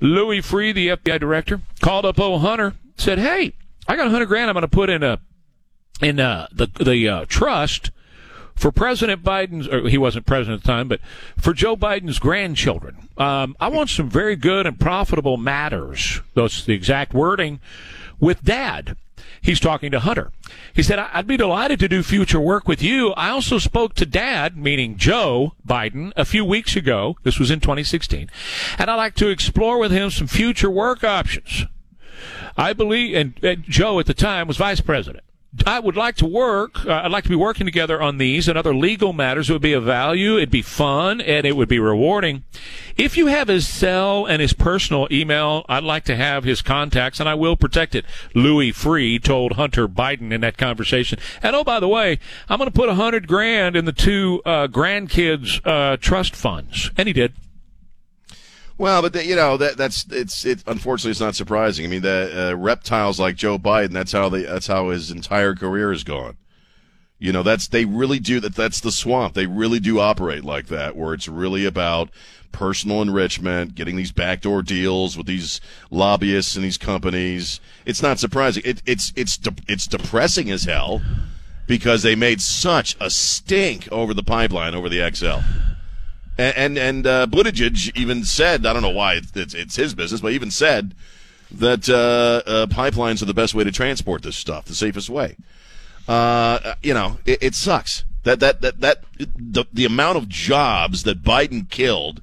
[0.02, 2.38] Louis Freeh, the FBI director, called up O.
[2.38, 3.54] Hunter, said, Hey,
[3.88, 5.20] I got a hundred grand I'm going to put in a,
[6.02, 7.92] in uh, the, the uh, trust
[8.58, 11.00] for President Biden's, or he wasn't president at the time, but
[11.40, 13.08] for Joe Biden's grandchildren.
[13.18, 16.22] Um, I want some very good and profitable matters.
[16.34, 17.60] That's the exact wording
[18.20, 18.98] with dad.
[19.42, 20.32] He's talking to Hunter.
[20.74, 23.12] He said, "I- I'd be delighted to do future work with you.
[23.14, 27.18] I also spoke to dad, meaning Joe Biden, a few weeks ago.
[27.24, 28.30] This was in 2016.
[28.78, 31.66] And I'd like to explore with him some future work options.
[32.58, 35.24] I believe, and, and Joe at the time was vice president.
[35.66, 36.86] I would like to work.
[36.86, 39.50] Uh, I'd like to be working together on these and other legal matters.
[39.50, 40.38] It would be of value.
[40.38, 42.44] It'd be fun and it would be rewarding.
[42.98, 47.20] If you have his cell and his personal email, I'd like to have his contacts
[47.20, 48.06] and I will protect it.
[48.36, 51.18] Louis Freeh told Hunter Biden in that conversation.
[51.42, 54.42] And oh, by the way, I'm going to put a hundred grand in the two
[54.46, 57.34] uh, grandkids uh, trust funds, and he did.
[58.78, 60.64] Well, but the, you know that that's it's it.
[60.68, 61.86] Unfortunately, it's not surprising.
[61.86, 63.92] I mean, the uh, reptiles like Joe Biden.
[63.92, 64.44] That's how they.
[64.44, 66.38] That's how his entire career has gone.
[67.20, 68.56] You know, that's they really do that.
[68.56, 69.34] That's the swamp.
[69.34, 72.12] They really do operate like that, where it's really about
[72.52, 75.60] personal enrichment, getting these backdoor deals with these
[75.90, 77.60] lobbyists and these companies.
[77.86, 78.62] It's not surprising.
[78.64, 81.02] It, it's it's de- it's depressing as hell
[81.66, 85.40] because they made such a stink over the pipeline over the XL.
[86.38, 89.94] And and, and uh, Buttigieg even said, I don't know why it's, it's, it's his
[89.96, 90.94] business, but even said
[91.52, 95.36] that uh, uh, pipelines are the best way to transport this stuff, the safest way.
[96.08, 101.04] Uh, you know, it, it sucks that that that that the, the amount of jobs
[101.04, 102.22] that Biden killed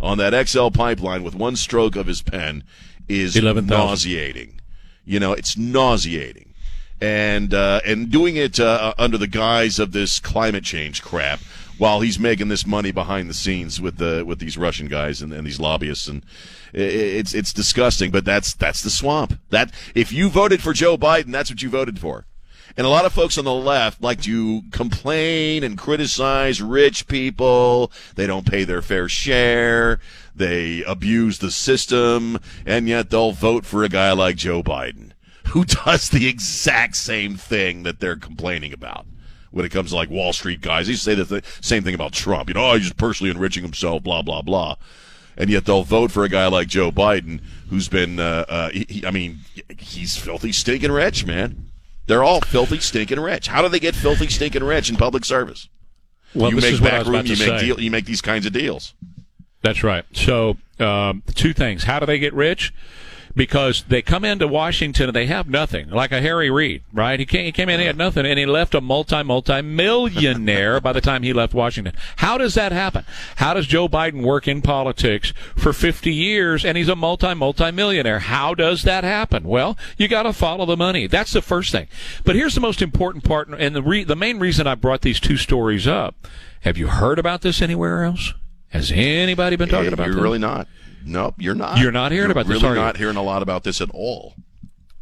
[0.00, 2.64] on that XL pipeline with one stroke of his pen
[3.08, 3.68] is 11,000.
[3.68, 4.60] nauseating.
[5.04, 6.54] You know, it's nauseating,
[7.00, 11.40] and uh, and doing it uh, under the guise of this climate change crap,
[11.82, 15.32] while he's making this money behind the scenes with the with these Russian guys and,
[15.32, 16.24] and these lobbyists, and
[16.72, 18.12] it's it's disgusting.
[18.12, 19.36] But that's that's the swamp.
[19.50, 22.24] That if you voted for Joe Biden, that's what you voted for.
[22.76, 27.90] And a lot of folks on the left like to complain and criticize rich people.
[28.14, 29.98] They don't pay their fair share.
[30.36, 32.38] They abuse the system.
[32.64, 35.14] And yet they'll vote for a guy like Joe Biden,
[35.48, 39.04] who does the exact same thing that they're complaining about
[39.52, 40.88] when it comes to like Wall Street guys.
[40.88, 42.48] They say the th- same thing about Trump.
[42.48, 44.74] You know, oh, he's just personally enriching himself, blah, blah, blah.
[45.36, 48.86] And yet they'll vote for a guy like Joe Biden, who's been, uh, uh, he,
[48.88, 49.38] he- I mean,
[49.78, 51.70] he's filthy, stinking rich, man.
[52.06, 53.46] They're all filthy, stinking rich.
[53.46, 55.68] How do they get filthy, stinking rich in public service?
[56.34, 58.20] Well, you this make is what I back room, you make deal, you make these
[58.20, 58.94] kinds of deals.
[59.62, 60.04] That's right.
[60.12, 61.84] So, um, two things.
[61.84, 62.74] How do they get rich?
[63.34, 67.18] Because they come into Washington and they have nothing, like a Harry Reid, right?
[67.18, 70.80] He came, he came in, he had nothing, and he left a multi, multi millionaire
[70.80, 71.94] by the time he left Washington.
[72.16, 73.04] How does that happen?
[73.36, 77.70] How does Joe Biden work in politics for 50 years and he's a multi, multi
[77.70, 78.18] millionaire?
[78.18, 79.44] How does that happen?
[79.44, 81.06] Well, you got to follow the money.
[81.06, 81.88] That's the first thing.
[82.24, 85.20] But here's the most important part, and the, re- the main reason I brought these
[85.20, 86.14] two stories up.
[86.60, 88.34] Have you heard about this anywhere else?
[88.68, 90.22] Has anybody been talking Eh, about you're this?
[90.22, 90.66] really not.
[91.04, 91.78] Nope, you're not.
[91.78, 92.82] You're not hearing You're about this, really are you?
[92.82, 94.34] not hearing a lot about this at all.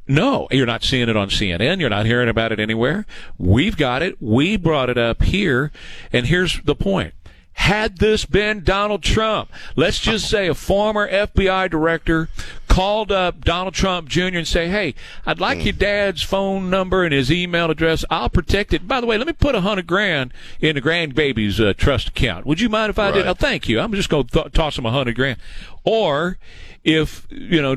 [0.08, 1.78] No, you're not seeing it on CNN.
[1.78, 3.06] You're not hearing about it anywhere.
[3.38, 4.16] We've got it.
[4.20, 5.70] We brought it up here.
[6.12, 7.14] And here's the point.
[7.54, 12.28] Had this been Donald Trump, let's just say a former FBI director
[12.68, 14.20] called up Donald Trump Jr.
[14.38, 14.94] and say, Hey,
[15.26, 18.04] I'd like your dad's phone number and his email address.
[18.10, 18.88] I'll protect it.
[18.88, 22.46] By the way, let me put a hundred grand in the grandbaby's uh, trust account.
[22.46, 23.26] Would you mind if I did?
[23.26, 23.78] Oh, thank you.
[23.80, 25.38] I'm just going to th- toss him a hundred grand.
[25.84, 26.38] or
[26.82, 27.76] if you know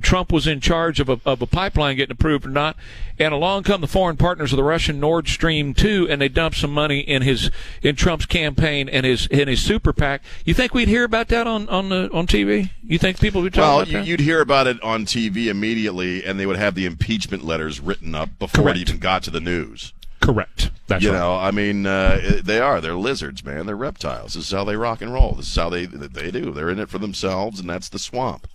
[0.00, 2.76] Trump was in charge of a, of a pipeline getting approved or not,
[3.18, 6.54] and along come the foreign partners of the Russian Nord Stream two, and they dump
[6.54, 7.50] some money in his
[7.82, 10.22] in Trump's campaign and his in his super PAC.
[10.44, 12.70] You think we'd hear about that on on the on TV?
[12.82, 13.98] You think people would talk Well, about you, that?
[14.00, 17.80] Well, you'd hear about it on TV immediately, and they would have the impeachment letters
[17.80, 18.78] written up before Correct.
[18.78, 19.92] it even got to the news.
[20.20, 20.70] Correct.
[20.86, 21.18] That's you right.
[21.18, 22.80] know, I mean, uh, they are.
[22.80, 23.66] They're lizards, man.
[23.66, 24.34] They're reptiles.
[24.34, 25.32] This is how they rock and roll.
[25.32, 26.52] This is how they they do.
[26.52, 28.46] They're in it for themselves, and that's the swamp.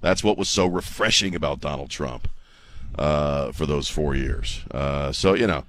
[0.00, 2.28] That's what was so refreshing about Donald Trump
[2.98, 4.64] uh, for those four years.
[4.70, 5.64] Uh, so you know,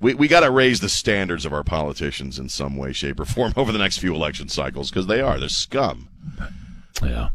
[0.00, 3.24] we we got to raise the standards of our politicians in some way, shape, or
[3.24, 5.38] form over the next few election cycles because they are.
[5.38, 6.08] They're scum.
[7.02, 7.30] Yeah.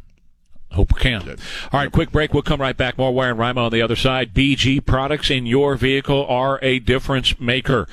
[0.71, 1.29] Hope we can.
[1.29, 2.33] All right, quick break.
[2.33, 2.97] We'll come right back.
[2.97, 4.33] More Ware and Rima on the other side.
[4.33, 7.87] BG products in your vehicle are a difference maker.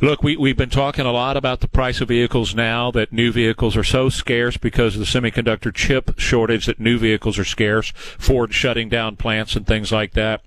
[0.00, 3.30] Look, we, we've been talking a lot about the price of vehicles now that new
[3.30, 7.92] vehicles are so scarce because of the semiconductor chip shortage that new vehicles are scarce.
[7.94, 10.42] Ford shutting down plants and things like that.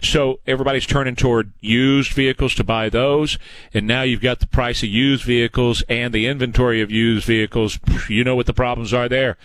[0.00, 3.36] So everybody's turning toward used vehicles to buy those.
[3.74, 7.80] And now you've got the price of used vehicles and the inventory of used vehicles.
[8.08, 9.36] You know what the problems are there.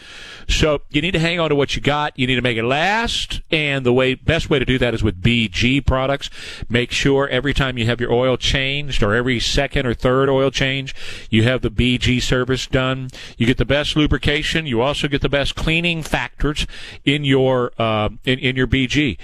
[0.48, 2.18] So you need to hang on to what you got.
[2.18, 3.42] You need to make it last.
[3.52, 6.30] And the way, best way to do that is with BG products.
[6.70, 10.52] Make sure every time you have your oil changed or every second or third oil
[10.52, 10.96] change,
[11.30, 13.10] you have the BG service done.
[13.38, 14.66] You get the best lubrication.
[14.66, 16.68] You also get the best cleaning factors
[17.06, 19.18] in your, uh, in, in your BG.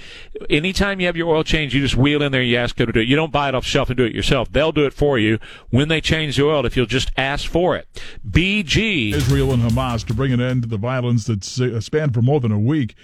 [0.50, 2.92] Anytime you have your oil change, you just wheel in there, you ask them to
[2.92, 3.08] do it.
[3.08, 4.50] You don't buy it off shelf and do it yourself.
[4.52, 5.38] They'll do it for you
[5.70, 7.88] when they change the oil if you'll just ask for it.
[8.28, 9.12] BG.
[9.12, 12.40] Israel and Hamas to bring an end to the violence that's uh, spanned for more
[12.40, 12.94] than a week.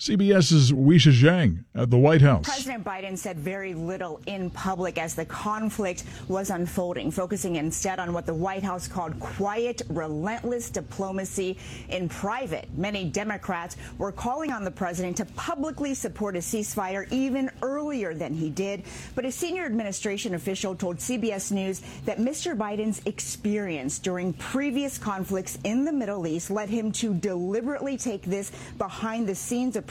[0.00, 2.46] CBS's Weijia Jiang at the White House.
[2.46, 8.14] President Biden said very little in public as the conflict was unfolding, focusing instead on
[8.14, 11.58] what the White House called quiet, relentless diplomacy
[11.90, 12.66] in private.
[12.78, 18.32] Many Democrats were calling on the president to publicly support a ceasefire even earlier than
[18.32, 18.84] he did.
[19.14, 22.56] But a senior administration official told CBS News that Mr.
[22.56, 28.50] Biden's experience during previous conflicts in the Middle East led him to deliberately take this
[28.78, 29.89] behind the scenes approach.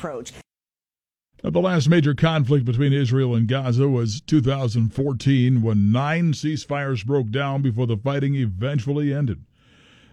[1.43, 7.29] Now, The last major conflict between Israel and Gaza was 2014 when nine ceasefires broke
[7.29, 9.43] down before the fighting eventually ended.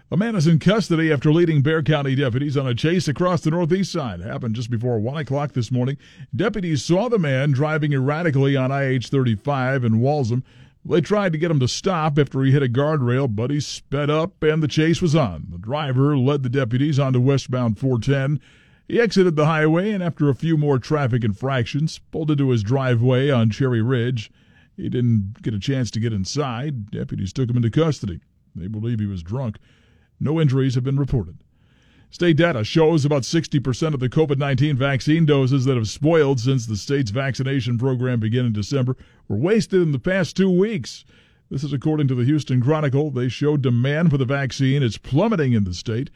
[0.09, 3.51] A man is in custody after leading Bexar County deputies on a chase across the
[3.51, 4.21] northeast side.
[4.21, 5.97] Happened just before 1 o'clock this morning.
[6.35, 10.45] Deputies saw the man driving erratically on IH 35 in Walzem.
[10.85, 14.09] They tried to get him to stop after he hit a guardrail, but he sped
[14.09, 15.49] up and the chase was on.
[15.51, 18.41] The driver led the deputies onto westbound 410.
[18.89, 23.31] He exited the highway and, after a few more traffic infractions, pulled into his driveway
[23.31, 24.31] on Cherry Ridge.
[24.77, 26.91] He didn't get a chance to get inside.
[26.91, 28.21] Deputies took him into custody.
[28.55, 29.59] They believe he was drunk.
[30.21, 31.39] No injuries have been reported.
[32.11, 36.65] State data shows about 60% of the COVID 19 vaccine doses that have spoiled since
[36.65, 41.05] the state's vaccination program began in December were wasted in the past two weeks.
[41.51, 43.11] This is according to the Houston Chronicle.
[43.11, 46.11] They show demand for the vaccine is plummeting in the state.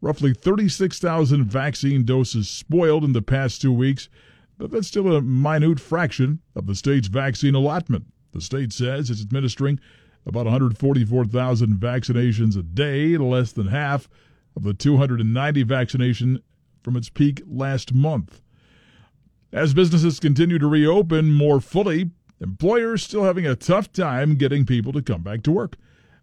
[0.00, 4.08] Roughly 36,000 vaccine doses spoiled in the past two weeks,
[4.56, 8.06] but that's still a minute fraction of the state's vaccine allotment.
[8.32, 9.78] The state says it's administering
[10.24, 14.08] about 144,000 vaccinations a day, less than half
[14.56, 16.42] of the 290 vaccination
[16.82, 18.40] from its peak last month.
[19.52, 24.92] As businesses continue to reopen more fully, employers still having a tough time getting people
[24.92, 25.76] to come back to work.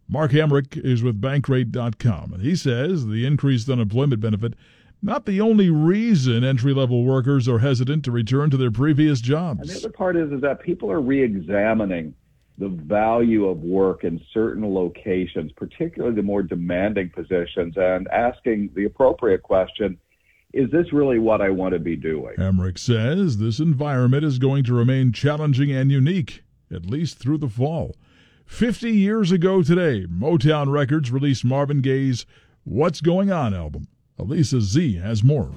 [0.10, 4.54] Mark Hamrick is with Bankrate.com, and he says the increased unemployment benefit
[5.02, 9.62] not the only reason entry level workers are hesitant to return to their previous jobs.
[9.62, 12.16] And the other part is, is that people are re-examining
[12.58, 18.86] the value of work in certain locations, particularly the more demanding positions, and asking the
[18.86, 20.00] appropriate question,
[20.54, 22.34] is this really what I want to be doing?
[22.38, 26.44] Hamrick says this environment is going to remain challenging and unique,
[26.74, 27.96] at least through the fall.
[28.48, 32.26] 50 years ago today, Motown Records released Marvin Gaye's
[32.64, 33.88] What's Going On album.
[34.18, 35.52] Elisa Z has more.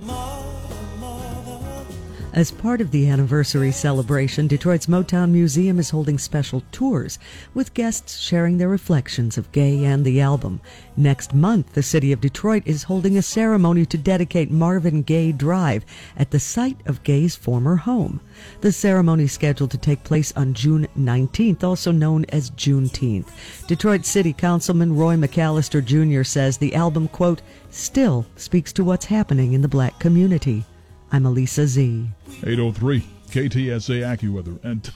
[2.33, 7.19] As part of the anniversary celebration, Detroit's Motown Museum is holding special tours
[7.55, 10.61] with guests sharing their reflections of Gaye and the album.
[10.97, 15.85] Next month, the city of Detroit is holding a ceremony to dedicate Marvin Gaye Drive
[16.17, 18.21] at the site of Gaye's former home.
[18.61, 23.27] The ceremony is scheduled to take place on June 19th, also known as Juneteenth.
[23.67, 26.23] Detroit City Councilman Roy McCalister Jr.
[26.23, 30.65] says the album, quote, still speaks to what's happening in the black community.
[31.13, 32.09] I'm Elisa Z.
[32.45, 33.01] 803
[33.31, 34.63] KTSA AccuWeather.
[34.65, 34.91] And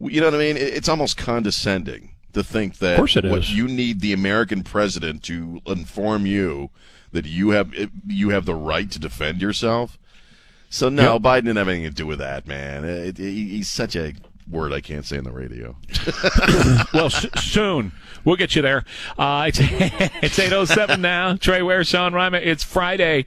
[0.00, 0.56] You know what I mean?
[0.56, 3.54] It's almost condescending to think that Of course it what is.
[3.56, 6.70] you need the American president to inform you
[7.12, 7.72] that you have
[8.06, 9.98] you have the right to defend yourself.
[10.70, 11.22] So no, Yep.
[11.22, 12.84] Biden didn't have anything to do with that, man.
[12.84, 14.14] It, it- he's such a
[14.48, 15.76] word I can't say on the radio.
[16.94, 17.92] well, s- soon
[18.24, 18.84] we'll get you there.
[19.18, 19.58] Uh, it's
[20.22, 21.36] it's eight oh seven now.
[21.36, 22.38] Trey Ware, Sean Rima.
[22.38, 23.26] It's Friday,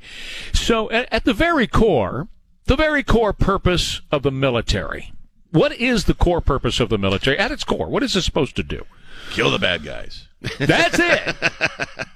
[0.54, 2.28] so at, at the very core,
[2.66, 5.12] the very core purpose of the military.
[5.52, 7.38] What is the core purpose of the military?
[7.38, 8.86] At its core, what is it supposed to do?
[9.32, 10.28] Kill the bad guys.
[10.60, 11.36] That's it.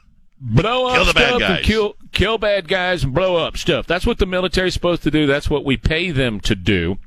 [0.42, 1.58] blow up Kill the bad stuff guys.
[1.58, 3.88] and kill kill bad guys and blow up stuff.
[3.88, 5.26] That's what the military's supposed to do.
[5.26, 6.98] That's what we pay them to do.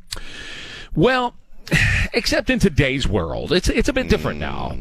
[0.95, 1.35] Well,
[2.13, 4.41] except in today's world, it's it's a bit different hmm.
[4.41, 4.77] now.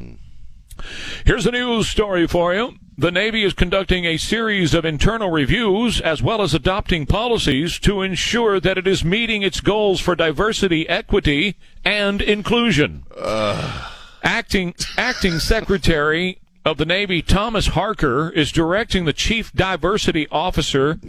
[1.26, 2.74] Here's a news story for you.
[2.98, 8.02] The Navy is conducting a series of internal reviews as well as adopting policies to
[8.02, 13.04] ensure that it is meeting its goals for diversity, equity, and inclusion.
[14.24, 21.00] Acting acting secretary of the Navy Thomas Harker is directing the chief diversity officer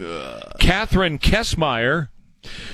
[0.59, 2.09] Catherine Kessmeier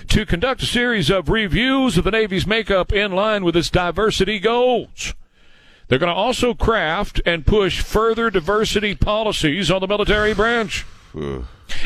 [0.08, 4.40] to conduct a series of reviews of the Navy's makeup in line with its diversity
[4.40, 5.14] goals.
[5.88, 10.86] They're going to also craft and push further diversity policies on the military branch.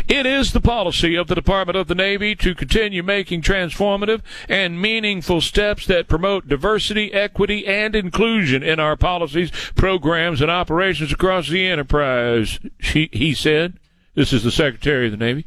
[0.07, 4.81] It is the policy of the Department of the Navy to continue making transformative and
[4.81, 11.49] meaningful steps that promote diversity, equity, and inclusion in our policies, programs, and operations across
[11.49, 13.79] the enterprise, she, he said.
[14.15, 15.45] This is the Secretary of the Navy.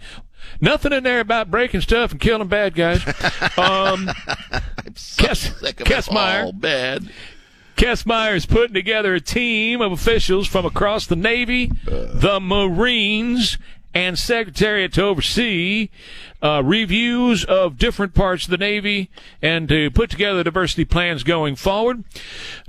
[0.61, 3.03] Nothing in there about breaking stuff and killing bad guys.
[3.59, 4.07] Um,
[5.17, 6.45] Kess, Sick of Kessmeier.
[6.45, 7.11] all bad.
[7.77, 13.59] Kessmeier is putting together a team of officials from across the Navy, the Marines,
[13.95, 15.89] and Secretariat to oversee
[16.43, 19.09] uh, reviews of different parts of the Navy
[19.41, 22.05] and to put together diversity plans going forward.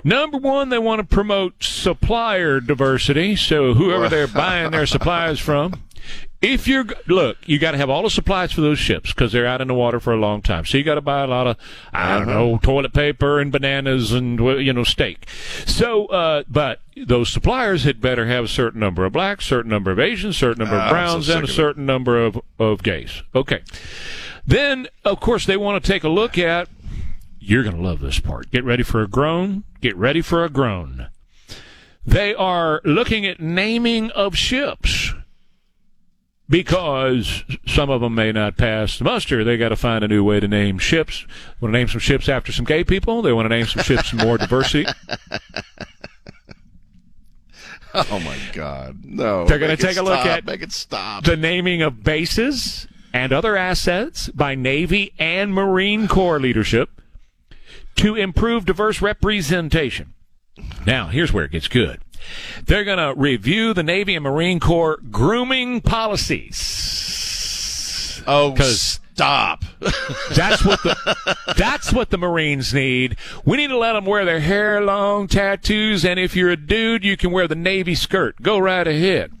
[0.02, 5.82] Number one, they want to promote supplier diversity, so whoever they're buying their supplies from.
[6.40, 9.46] If you're look, you got to have all the supplies for those ships because they're
[9.46, 10.64] out in the water for a long time.
[10.64, 11.56] So you got to buy a lot of
[11.92, 15.28] I don't know toilet paper and bananas and you know steak.
[15.66, 19.90] So, uh, but those suppliers had better have a certain number of blacks, certain number
[19.90, 23.22] of Asians, certain number Ah, of so browns, and a certain number of of gays.
[23.34, 23.62] Okay.
[24.46, 26.68] Then, of course, they want to take a look at.
[27.40, 28.50] You're going to love this part.
[28.50, 29.64] Get ready for a groan.
[29.80, 31.08] Get ready for a groan.
[32.06, 34.97] They are looking at naming of ships
[36.48, 39.44] because some of them may not pass the muster.
[39.44, 41.26] They got to find a new way to name ships.
[41.60, 43.22] Want to name some ships after some gay people?
[43.22, 44.86] They want to name some ships more diversity.
[47.94, 49.46] Oh my God, no!
[49.46, 50.26] They're going to take a look stop.
[50.26, 51.24] at make it stop.
[51.24, 56.90] the naming of bases and other assets by Navy and Marine Corps leadership
[57.96, 60.12] to improve diverse representation.
[60.86, 62.00] Now, here's where it gets good.
[62.64, 68.22] They're going to review the Navy and Marine Corps grooming policies.
[68.26, 69.64] oh, stop!
[70.34, 73.16] That's what the that's what the Marines need.
[73.44, 77.04] We need to let them wear their hair long, tattoos, and if you're a dude,
[77.04, 78.40] you can wear the Navy skirt.
[78.42, 79.32] Go right ahead.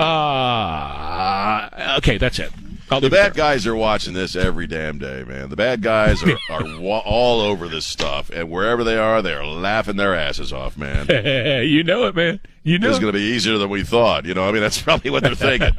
[0.00, 1.68] Uh,
[1.98, 2.50] okay, that's it.
[2.92, 5.48] I'll The bad guys are watching this every damn day, man.
[5.48, 9.32] The bad guys are, are wa- all over this stuff, and wherever they are, they
[9.32, 11.06] are laughing their asses off, man.
[11.66, 12.40] you know it, man.
[12.62, 12.88] You know.
[12.88, 13.02] This is it.
[13.02, 14.26] going to be easier than we thought.
[14.26, 15.74] You know, I mean, that's probably what they're thinking.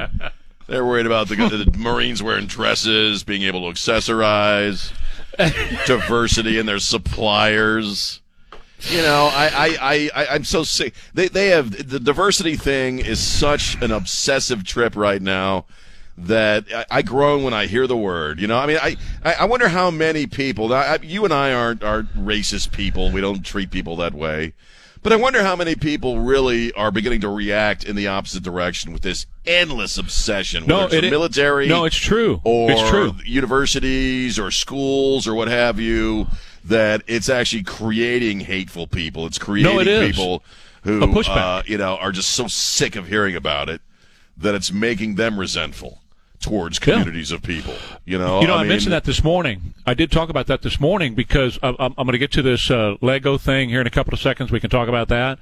[0.67, 4.91] they're worried about the, the Marines wearing dresses, being able to accessorize,
[5.85, 8.21] diversity in their suppliers.
[8.89, 10.95] You know, I, I, I, I, I'm so sick.
[11.13, 15.65] They, they have the diversity thing is such an obsessive trip right now
[16.17, 18.39] that I, I groan when I hear the word.
[18.39, 20.73] You know, I mean, I, I, wonder how many people.
[20.73, 23.11] I, you and I aren't aren't racist people.
[23.11, 24.53] We don't treat people that way.
[25.01, 28.93] But I wonder how many people really are beginning to react in the opposite direction
[28.93, 30.65] with this endless obsession.
[30.65, 31.67] No, it's it- military.
[31.67, 32.39] no, it's true.
[32.45, 33.13] Or It's true.
[33.25, 36.27] universities or schools or what have you.
[36.65, 39.25] That it's actually creating hateful people.
[39.25, 40.41] It's creating No, it people
[40.83, 43.81] who, uh, you know, are just so sick of hearing about it
[44.37, 45.99] that it's making them resentful
[46.43, 46.93] towards Yeah.
[46.95, 47.73] communities of people.
[48.05, 49.73] You know, You know, I, mean, mentioned that this morning.
[49.85, 52.41] I did talk about that this morning because I'm, I'm, I'm going to get to
[52.41, 54.51] this uh, Lego thing here in a couple of seconds.
[54.51, 55.39] We can talk about that.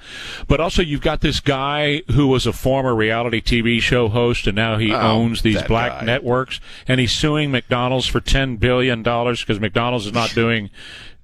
[0.47, 4.56] But also, you've got this guy who was a former reality TV show host, and
[4.56, 6.06] now he Oh, owns these black guy.
[6.06, 10.70] networks, and he's suing McDonald's for ten billion dollars because McDonald's is not doing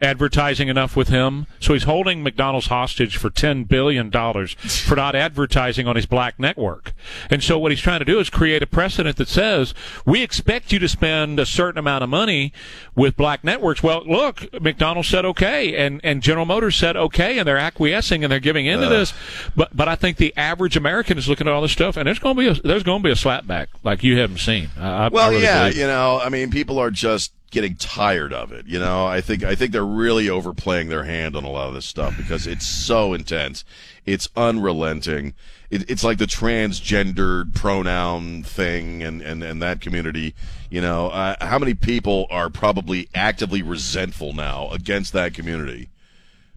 [0.02, 1.48] advertising enough with him.
[1.60, 6.94] So he's holding McDonald's hostage for $10 billion for not advertising on his black network.
[7.30, 9.74] And so what he's trying to do is create a precedent that says,
[10.06, 12.54] we expect you to spend a certain amount of money
[12.96, 13.82] with black networks.
[13.82, 18.32] Well, look, McDonald's said okay, and, and General Motors said okay, and they're acquiescing and
[18.32, 18.90] they're giving into Uh.
[18.90, 19.14] this.
[19.56, 22.20] But but I think the average American is looking at all this stuff, and there's
[22.20, 24.70] going to be a, there's going to be a slapback like you haven't seen.
[24.80, 25.78] I, Well, I really yeah, believe.
[25.78, 28.68] you know, I mean, people are just getting tired of it.
[28.68, 31.74] You know, I think I think they're really overplaying their hand on a lot of
[31.74, 33.64] this stuff because it's so intense,
[34.06, 35.34] it's unrelenting.
[35.70, 40.36] It, it's like the transgendered pronoun thing and and and that community.
[40.70, 45.90] You know, uh, how many people are probably actively resentful now against that community?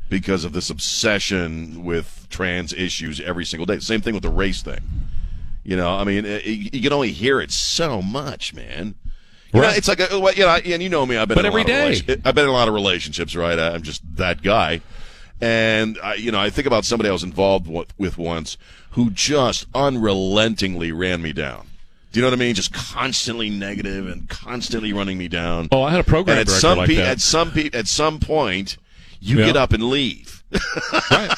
[0.09, 3.79] Because of this obsession with trans issues every single day.
[3.79, 4.81] Same thing with the race thing.
[5.63, 8.97] You know, I mean, it, you can only hear it so much, man.
[9.53, 11.17] You know, it's like, a, you know, and you know me.
[11.17, 12.17] I've been But in a every lot of day.
[12.25, 13.59] I've been in a lot of relationships, right?
[13.59, 14.81] I'm just that guy,
[15.41, 18.57] and I, you know, I think about somebody I was involved with, with once
[18.93, 21.67] who just unrelentingly ran me down.
[22.13, 22.55] Do you know what I mean?
[22.57, 25.69] Just constantly negative and constantly running me down.
[25.71, 27.07] Oh, I had a program and at some like pe- that.
[27.07, 28.77] At some pe- at some point,
[29.21, 29.47] you Yeah.
[29.47, 30.40] get up and leave.
[31.11, 31.31] Right.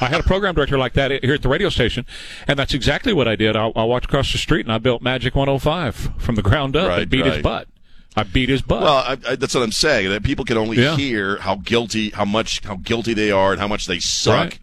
[0.00, 2.06] I had a program director like that here at the radio station,
[2.48, 3.56] and that's exactly what I did.
[3.56, 6.88] I, I walked across the street and I built Magic 105 from the ground up
[6.88, 7.68] Right, and beat his butt.
[8.16, 8.82] I beat his butt.
[8.82, 10.10] Well, I, I, that's what I'm saying.
[10.10, 10.96] That people can only Yeah.
[10.96, 14.58] hear how guilty, how much, how guilty they are, and how much they suck Right.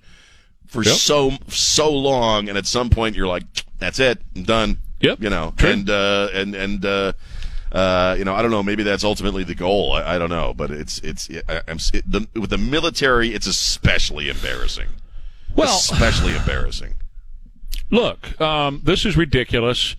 [0.68, 0.96] for Yep.
[0.96, 2.48] so so long.
[2.50, 3.44] And at some point, you're like,
[3.80, 5.22] "That's it, I'm done." Yep.
[5.24, 5.70] You know, True.
[5.72, 7.14] and uh, and and uh,
[7.72, 8.64] uh, you know, I don't know.
[8.64, 9.94] Maybe that's ultimately the goal.
[9.94, 13.48] I, I don't know, but it's it's I, I'm it, the, with the military, it's
[13.48, 14.88] especially embarrassing.
[15.56, 16.96] Well- especially embarrassing.
[17.92, 19.96] Look, um, this is ridiculous.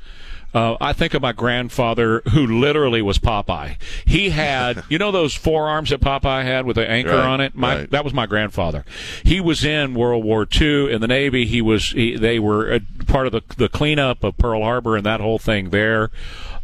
[0.53, 3.81] Uh, I think of my grandfather, who literally was Popeye.
[4.05, 7.55] He had, you know, those forearms that Popeye had with the anchor Right, on it.
[7.55, 7.91] My right.
[7.91, 8.85] that was my grandfather.
[9.23, 11.47] He was in World War II in the Navy.
[11.47, 11.91] He was.
[11.91, 15.39] He, they were a part of the the cleanup of Pearl Harbor and that whole
[15.39, 16.11] thing there.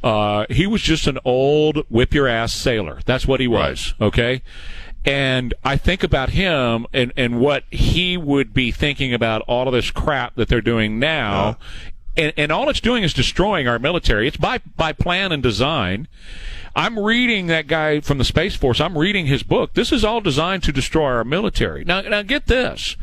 [0.02, 3.00] Uh, he was just an old whip your ass sailor.
[3.06, 3.94] That's what he was.
[4.00, 4.42] Okay.
[5.04, 9.72] And I think about him and, and what he would be thinking about all of
[9.72, 11.58] this crap that they're doing now.
[12.16, 14.26] And, and all it's doing is destroying our military.
[14.28, 16.08] It's by, by plan and design.
[16.74, 18.80] I'm reading that guy from the Space Force.
[18.80, 19.74] I'm reading his book.
[19.74, 21.84] This is all designed to destroy our military.
[21.84, 22.96] Now, now get this.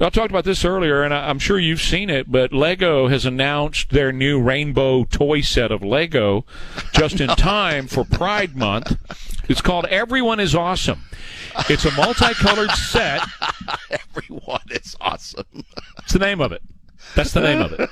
[0.00, 3.24] I talked about this earlier, and I- I'm sure you've seen it, but Lego has
[3.24, 6.44] announced their new rainbow toy set of Lego
[6.92, 8.96] just in time for Pride Month.
[9.48, 11.04] It's called Everyone is Awesome.
[11.68, 13.22] It's a multicolored set.
[13.90, 15.44] Everyone is awesome.
[15.98, 16.62] It's the name of it.
[17.14, 17.90] That's the name of it.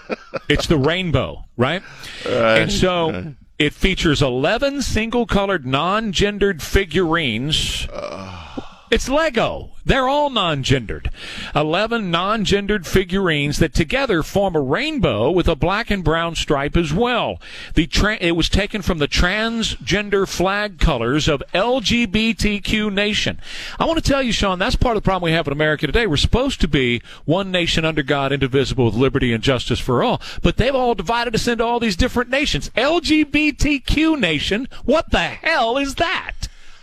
[0.49, 1.83] It's the rainbow, right?
[2.27, 7.87] And so it features 11 single colored non gendered figurines.
[7.93, 8.62] Uh,
[8.93, 9.71] It's Lego.
[9.87, 11.09] They're all non-gendered.
[11.55, 16.93] 11 non-gendered figurines that together form a rainbow with a black and brown stripe as
[16.93, 17.41] well.
[17.73, 23.41] The tra- it was taken from the transgender flag colors of LGBTQ nation.
[23.81, 25.87] I want to tell you, Sean, that's part of the problem we have in America
[25.87, 26.07] today.
[26.07, 30.21] We're supposed to be one nation under God, indivisible with liberty and justice for all,
[30.43, 32.69] but they've all divided us into all these different nations.
[32.77, 34.69] LGBTQ nation?
[34.85, 36.42] What the hell is that?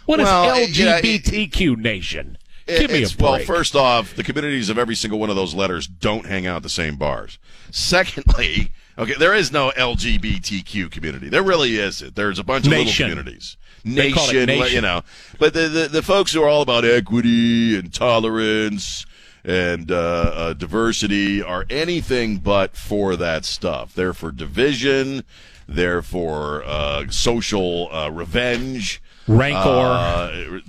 [0.10, 2.40] What is Well, yeah, it- LGBTQ nation?
[2.66, 3.20] Give me a break.
[3.20, 6.56] Well, first off, the communities of every single one of those letters don't hang out
[6.58, 7.38] at the same bars.
[7.70, 11.30] Secondly, okay, there is no LGBTQ community.
[11.30, 12.16] There really isn't.
[12.16, 13.10] There's a bunch of Nation.
[13.10, 13.56] little communities.
[13.86, 14.74] It Nation, nation.
[14.78, 15.04] you know.
[15.38, 19.06] But the, the the folks who are all about equity and tolerance
[19.46, 23.94] and uh, uh, diversity are anything but for that stuff.
[23.94, 25.24] They're for division.
[25.68, 29.60] They're for uh, social uh, revenge Rancor.
[29.70, 30.60] uh,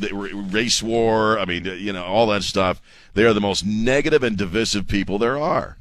[0.50, 1.38] race war.
[1.38, 2.80] I mean, you know, all that stuff.
[3.14, 5.76] They are the most negative and divisive people there are.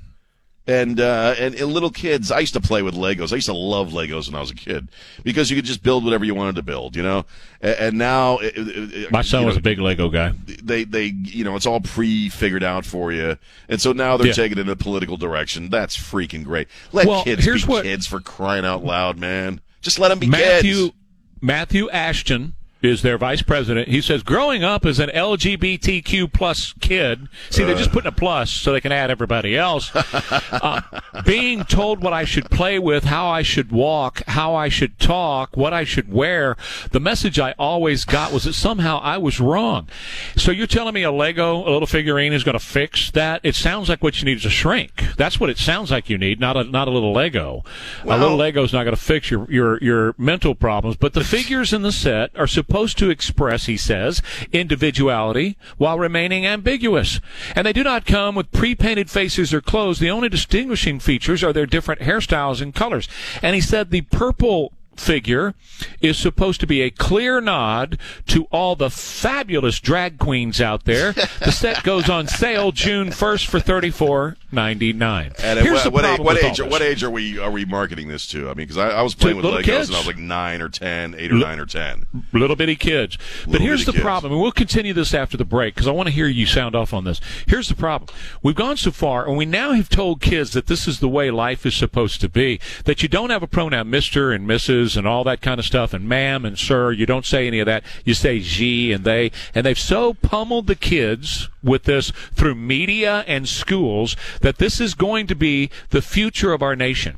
[0.67, 3.31] And, uh, and and little kids, I used to play with Legos.
[3.31, 4.87] I used to love Legos when I was a kid
[5.23, 7.25] because you could just build whatever you wanted to build, you know.
[7.59, 10.33] And, and now, it, it- it- My son was know, a big Lego guy.
[10.45, 14.27] They they you know it's all pre figured out for you, and so now they're
[14.27, 14.33] Yeah.
[14.33, 15.69] taking it in a political direction.
[15.71, 16.67] That's freaking great.
[16.91, 19.61] Let Well, kids be what- kids for crying out loud, man.
[19.81, 20.93] Just let them be Matthew kids.
[21.41, 23.89] Matthew Ashton is their vice president.
[23.89, 28.49] He says, growing up as an LGBTQ plus kid, see, they're just putting a plus
[28.51, 29.91] so they can add everybody else.
[29.95, 30.81] uh,
[31.25, 35.57] being told what I should play with, how I should walk, how I should talk,
[35.57, 36.55] what I should wear,
[36.91, 39.89] the message I always got was that somehow I was wrong.
[40.37, 43.41] So you're telling me a Lego, a little figurine, is going to fix that?
[43.43, 45.03] It sounds like what you need is a shrink.
[45.17, 47.63] That's what it sounds like you need, not a not a little Lego.
[48.05, 51.73] a little Lego's not going to fix your, your your mental problems, but the figures
[51.73, 54.21] in the set are supposed supposed to express, he says,
[54.53, 57.19] individuality while remaining ambiguous.
[57.55, 59.97] And they do not come with pre-painted faces or clothes.
[59.97, 63.09] The only distinguishing features are their different hairstyles and colors.
[63.41, 65.55] And he said the purple figure
[65.99, 67.97] is supposed to be a clear nod
[68.27, 71.13] to all the fabulous drag queens out there.
[71.13, 75.33] the set goes on sale June 1st for thirty four ninety nine.
[75.43, 76.61] And Here's what, what, age, what age?
[76.61, 78.45] What age are we are we marketing this to?
[78.45, 79.89] I mean, because I, I was playing with Legos kids.
[79.89, 82.05] and I was like nine or ten, eight or nine or ten.
[82.33, 83.17] little bitty kids.
[83.47, 84.03] but here's the kids.
[84.03, 86.75] problem, and we'll continue this after the break because I want to hear you sound
[86.75, 87.19] off on this.
[87.47, 90.87] Here's the problem: we've gone so far, and we now have told kids that this
[90.87, 92.59] is the way life is supposed to be.
[92.85, 94.97] That you don't have a pronoun Mister and Mrs.
[94.97, 96.91] and all that kind of stuff, and ma'am and sir.
[96.91, 97.83] You don't say any of that.
[98.05, 103.23] You say she and they, and they've so pummeled the kids with this through media
[103.27, 107.17] and schools that this is going to be the future of our nation.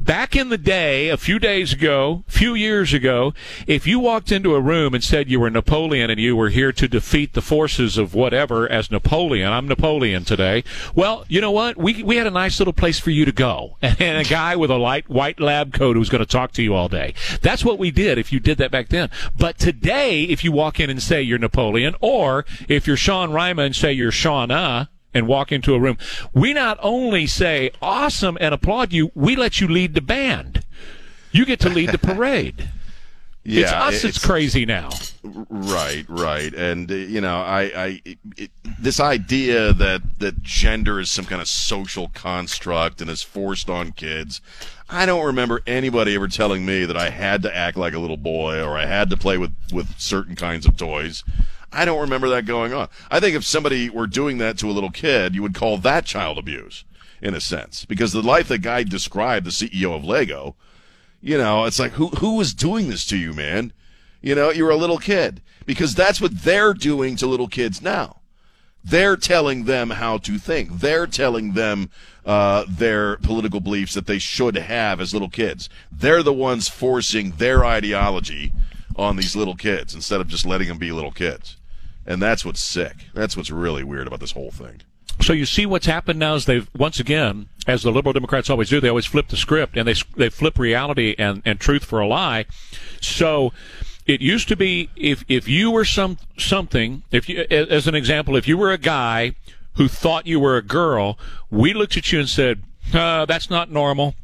[0.00, 3.34] Back in the day, a few days ago, few years ago,
[3.66, 6.72] if you walked into a room and said you were Napoleon and you were here
[6.72, 10.64] to defeat the forces of whatever as Napoleon, I'm Napoleon today.
[10.94, 11.76] Well, you know what?
[11.76, 14.70] We we had a nice little place for you to go, and a guy with
[14.70, 17.14] a light white lab coat who was going to talk to you all day.
[17.40, 19.10] That's what we did if you did that back then.
[19.38, 23.62] But today, if you walk in and say you're Napoleon, or if you're Sean Rima
[23.62, 25.98] and say you're Shauna, and walk into a room,
[26.32, 30.64] we not only say awesome and applaud you, we let you lead the band.
[31.30, 32.68] You get to lead the parade.
[33.44, 34.90] it's Yeah, us it- that's crazy now.
[35.24, 38.50] Right, right, and uh, you know, I, I, it, it,
[38.80, 43.92] this idea that that gender is some kind of social construct and is forced on
[43.92, 44.40] kids.
[44.90, 48.16] I don't remember anybody ever telling me that I had to act like a little
[48.16, 51.22] boy or I had to play with with certain kinds of toys.
[51.72, 52.88] I don't remember that going on.
[53.10, 56.04] I think if somebody were doing that to a little kid, you would call that
[56.04, 56.84] child abuse,
[57.20, 60.54] in a sense, because the life that guy described, the CEO of Lego,
[61.20, 63.72] you know, it's like who who is doing this to you, man?
[64.20, 68.20] You know, you're a little kid because that's what they're doing to little kids now.
[68.84, 70.80] They're telling them how to think.
[70.80, 71.90] They're telling them
[72.26, 75.68] uh, their political beliefs that they should have as little kids.
[75.90, 78.52] They're the ones forcing their ideology
[78.96, 81.56] on these little kids instead of just letting them be little kids.
[82.06, 83.06] And that's what's sick.
[83.14, 84.82] That's what's really weird about this whole thing.
[85.20, 88.70] So you see what's happened now is they've once again, as the liberal Democrats always
[88.70, 92.00] do, they always flip the script and they they flip reality and, and truth for
[92.00, 92.46] a lie.
[93.00, 93.52] So
[94.06, 98.36] it used to be if if you were some something, if you as an example,
[98.36, 99.34] if you were a guy
[99.74, 101.18] who thought you were a girl,
[101.50, 104.14] we looked at you and said, uh, "That's not normal.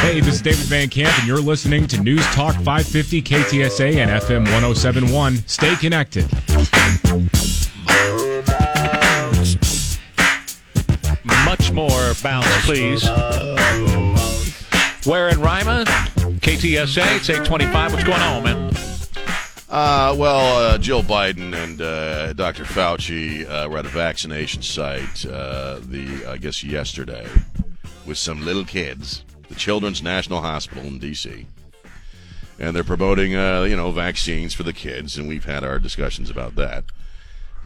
[0.00, 4.10] Hey, this is David Van Camp, and you're listening to News Talk 550 KTSA and
[4.10, 5.36] FM 1071.
[5.46, 6.26] Stay connected.
[11.44, 13.04] much more bounce, please.
[15.06, 15.84] Ware in Rima,
[16.40, 17.92] KTSA, it's 825.
[17.92, 18.67] What's going on, man?
[19.68, 22.64] Uh, well, uh, Jill Biden and uh, Dr.
[22.64, 25.26] Fauci uh, were at a vaccination site.
[25.26, 27.26] Uh, the I guess yesterday
[28.06, 31.46] with some little kids, the Children's National Hospital in D.C.
[32.58, 36.30] And they're promoting, uh, you know, vaccines for the kids, and we've had our discussions
[36.30, 36.84] about that.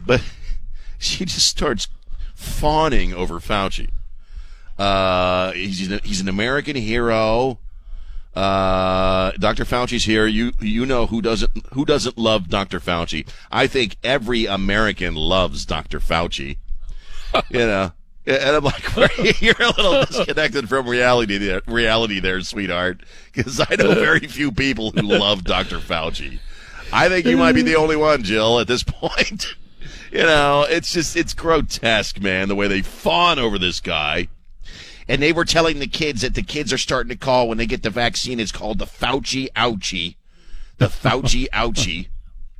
[0.05, 0.21] But
[0.99, 1.87] she just starts
[2.35, 3.89] fawning over Fauci.
[4.77, 7.59] Uh, he's he's an American hero.
[8.35, 9.63] Uh, Dr.
[9.63, 10.25] Fauci's here.
[10.25, 12.79] You you know who doesn't who doesn't love Dr.
[12.79, 13.27] Fauci?
[13.51, 15.99] I think every American loves Dr.
[15.99, 16.57] Fauci.
[17.49, 17.91] you know,
[18.25, 18.95] and I'm like,
[19.41, 23.01] you're a little disconnected from reality there, reality there, sweetheart.
[23.31, 25.79] Because I know very few people who love Dr.
[25.79, 26.39] Fauci.
[26.91, 29.55] I think you might be the only one, Jill, at this point.
[30.11, 34.27] you know, it's just it's grotesque, man, the way they fawn over this guy
[35.07, 37.65] and they were telling the kids that the kids are starting to call when they
[37.65, 38.39] get the vaccine.
[38.39, 40.15] It's called the Fauci ouchie,
[40.77, 42.07] the Fauci ouchie.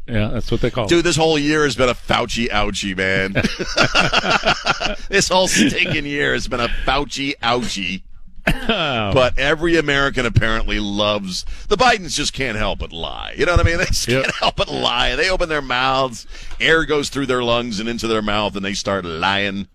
[0.08, 1.04] Yeah, that's what they call Dude, it.
[1.04, 3.34] this whole year has been a Fauci ouchie, man.
[5.10, 8.04] this whole stinking year has been a Fauci ouchie.
[8.46, 9.12] Oh.
[9.14, 12.16] but every American apparently loves the Bidens.
[12.16, 13.34] Just can't help but lie.
[13.38, 13.78] You know what I mean?
[13.78, 15.16] They just can't help but lie.
[15.16, 16.28] They open their mouths,
[16.60, 19.68] air goes through their lungs and into their mouth, and they start lying.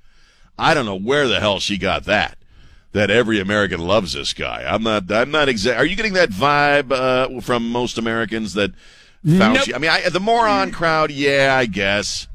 [0.58, 2.37] I don't know where the hell she got that.
[2.98, 4.64] That every American loves this guy.
[4.66, 5.08] I'm not.
[5.12, 5.78] I'm not exact.
[5.78, 8.72] Are you getting that vibe uh, from most Americans that
[9.24, 9.54] Fauci?
[9.54, 9.68] Nope.
[9.72, 11.12] I mean, I, the moron crowd.
[11.12, 12.26] Yeah, I guess.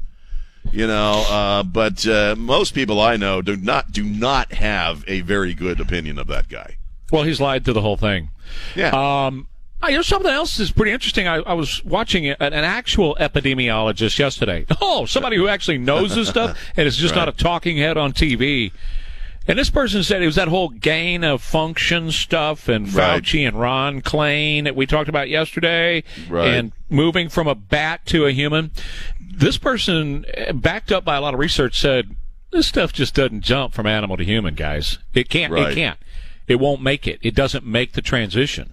[0.72, 5.20] You know, uh, but uh, most people I know do not do not have a
[5.20, 6.78] very good opinion of that guy.
[7.12, 8.30] Well, he's lied to the whole thing.
[8.74, 8.88] Yeah.
[9.26, 9.48] Um,
[9.82, 11.28] I- you know, something else is pretty interesting.
[11.28, 14.64] I, I was watching an, an actual epidemiologist yesterday.
[14.80, 18.14] Oh, somebody who actually knows this stuff and is just not a talking head on
[18.14, 18.72] TV.
[19.46, 23.22] And this person said it was that whole gain of function stuff and Right.
[23.22, 26.54] Fauci and Ron Klain that we talked about yesterday Right.
[26.54, 28.70] and moving from a bat to a human.
[29.20, 32.16] This person, eh, backed up by a lot of research, said
[32.52, 34.98] this stuff just doesn't jump from animal to human, guys.
[35.12, 35.52] It can't.
[35.52, 35.72] Right.
[35.72, 35.98] It can't.
[36.48, 37.18] It won't make it.
[37.22, 38.72] It doesn't make the transition.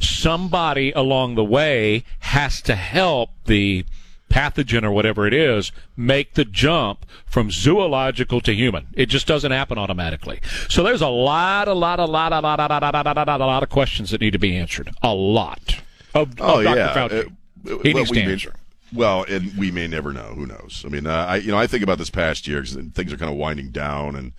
[0.00, 3.84] Somebody along the way has to help the
[4.28, 8.88] pathogen or whatever it is make the jump from zoological to human.
[8.94, 10.40] It just doesn't happen automatically.
[10.68, 13.24] So there's a lot, a lot, a lot, a lot, a lot, a lot, a
[13.24, 14.90] lot, a lot of questions that need to be answered.
[15.02, 15.80] A lot.
[16.14, 16.78] Oh, of, oh, of Dr.
[16.78, 16.94] yeah.
[16.94, 17.26] Fauci.
[17.26, 18.54] Uh, he well, needs to answer.
[18.92, 20.32] Well, and we may never know.
[20.34, 20.82] Who knows?
[20.86, 23.18] I mean, uh, I you know I think about this past year because things are
[23.18, 24.32] kind of winding down and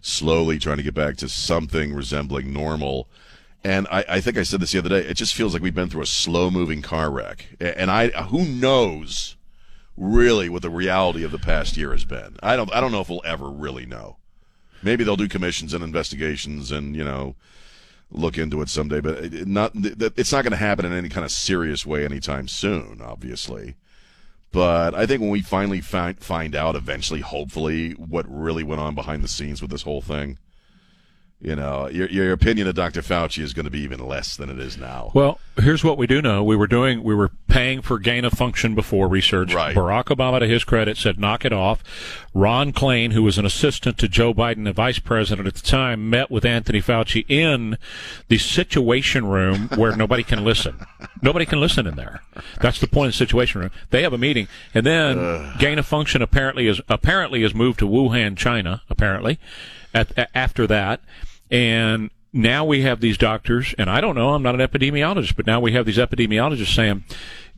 [0.00, 3.08] slowly trying to get back to something resembling normal.
[3.64, 4.98] And I, I think I said this the other day.
[4.98, 7.46] It just feels like we've been through a slow moving car wreck.
[7.58, 9.36] And I who knows
[9.96, 12.36] really what the reality of the past year has been.
[12.42, 14.18] I don't I don't know if we'll ever really know.
[14.82, 17.36] Maybe they'll do commissions and investigations and you know
[18.10, 21.30] look into it someday, but not it's not going to happen in any kind of
[21.30, 23.76] serious way anytime soon, obviously.
[24.52, 28.94] But I think when we finally find find out eventually, hopefully, what really went on
[28.94, 30.38] behind the scenes with this whole thing,
[31.40, 33.02] you know, your your opinion of Dr.
[33.02, 35.10] Fauci is going to be even less than it is now.
[35.14, 36.42] Well, here's what we do know.
[36.42, 39.52] We were doing, we were paying for gain of function before research.
[39.52, 39.76] Right.
[39.76, 41.82] Barack Obama, to his credit, said knock it off.
[42.32, 46.08] Ron Klain, who was an assistant to Joe Biden, the vice president at the time,
[46.08, 47.76] met with Anthony Fauci in
[48.28, 50.86] the situation room where nobody can listen.
[51.20, 52.22] Nobody can listen in there.
[52.60, 53.70] That's the point of the situation room.
[53.90, 57.88] They have a meeting, and then gain of function apparently is apparently is moved to
[57.88, 58.82] Wuhan, China.
[58.88, 59.38] Apparently,
[59.94, 61.00] at, a- after that,
[61.50, 65.46] and now we have these doctors, and I don't know, I'm not an epidemiologist, but
[65.46, 67.04] now we have these epidemiologists saying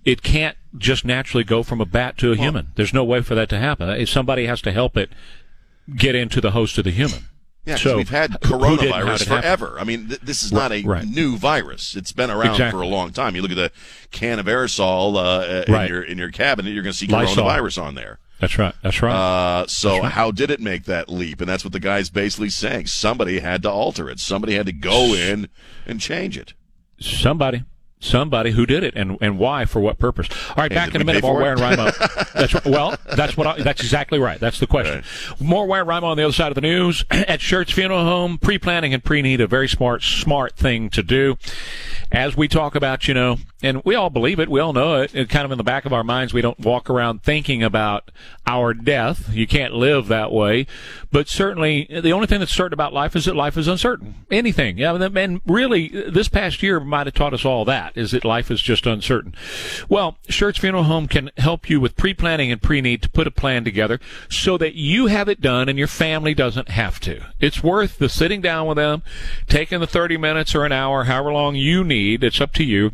[0.05, 2.69] it can't just naturally go from a bat to a human.
[2.77, 4.07] There's no way for that to happen.
[4.07, 5.11] Somebody has to help it
[5.97, 7.25] get into the host of the human.
[7.65, 9.43] Yeah, So, we've had who- who didn't, how coronavirus happen?
[9.43, 9.77] forever.
[9.81, 11.05] I mean, th- this is not a Right.
[11.05, 11.97] new virus.
[11.97, 12.79] It's been around Exactly.
[12.79, 13.35] for a long time.
[13.35, 13.73] You look at the
[14.13, 15.91] can of aerosol uh, in Right.
[15.91, 17.45] your in your cabinet, you're going to see Lysol.
[17.45, 18.21] coronavirus on there.
[18.41, 18.75] That's right.
[18.83, 19.15] That's right.
[19.15, 21.41] Uh, so how did it make that leap?
[21.41, 22.87] And that's what the guy's basically saying.
[22.87, 24.21] Somebody had to alter it.
[24.21, 25.49] Somebody had to go in
[25.87, 26.53] and change it.
[27.01, 27.65] Somebody.
[27.99, 30.29] Somebody who did it and, and why for what purpose?
[30.51, 31.23] All right, And back in a minute.
[31.23, 31.93] More and Rima.
[32.35, 32.65] that's right.
[32.67, 33.47] Well, that's what.
[33.47, 34.39] I, that's exactly right.
[34.39, 35.03] That's the question.
[35.41, 38.37] More Ware and Rima on the other side of the news at Shirts Funeral Home.
[38.37, 41.39] Pre-planning and pre-need a very smart, smart thing to do.
[42.13, 44.49] As we talk about, you know, and we all believe it.
[44.49, 45.15] We all know it.
[45.15, 48.13] it kind of in the back of our minds, we don't walk around thinking about
[48.47, 49.29] our death.
[49.35, 50.69] You can't live that way.
[51.11, 54.15] But certainly, the only thing that's certain about life is that life is uncertain.
[54.31, 54.79] Anything.
[54.79, 58.51] Yeah, and really, this past year might have taught us all that, is that life
[58.53, 59.35] is just uncertain.
[59.89, 63.65] Well, Shirts Funeral Home can help you with pre-planning and pre-need to put a plan
[63.65, 63.99] together
[64.29, 67.27] so that you have it done and your family doesn't have to.
[67.41, 69.03] It's worth the sitting down with them,
[69.49, 72.23] taking the 30 minutes or an hour, however long you need.
[72.23, 72.93] It's up to you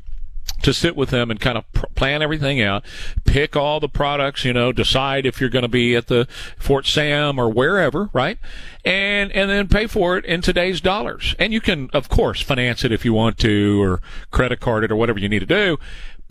[0.62, 2.84] to sit with them and kind of pr- plan everything out,
[3.24, 6.26] pick all the products, you know, decide if you're going to be at the
[6.58, 8.38] Fort Sam or wherever, right?
[8.84, 11.34] And and then pay for it in today's dollars.
[11.38, 14.92] And you can, of course, finance it if you want to, or credit card it,
[14.92, 15.78] or whatever you need to do.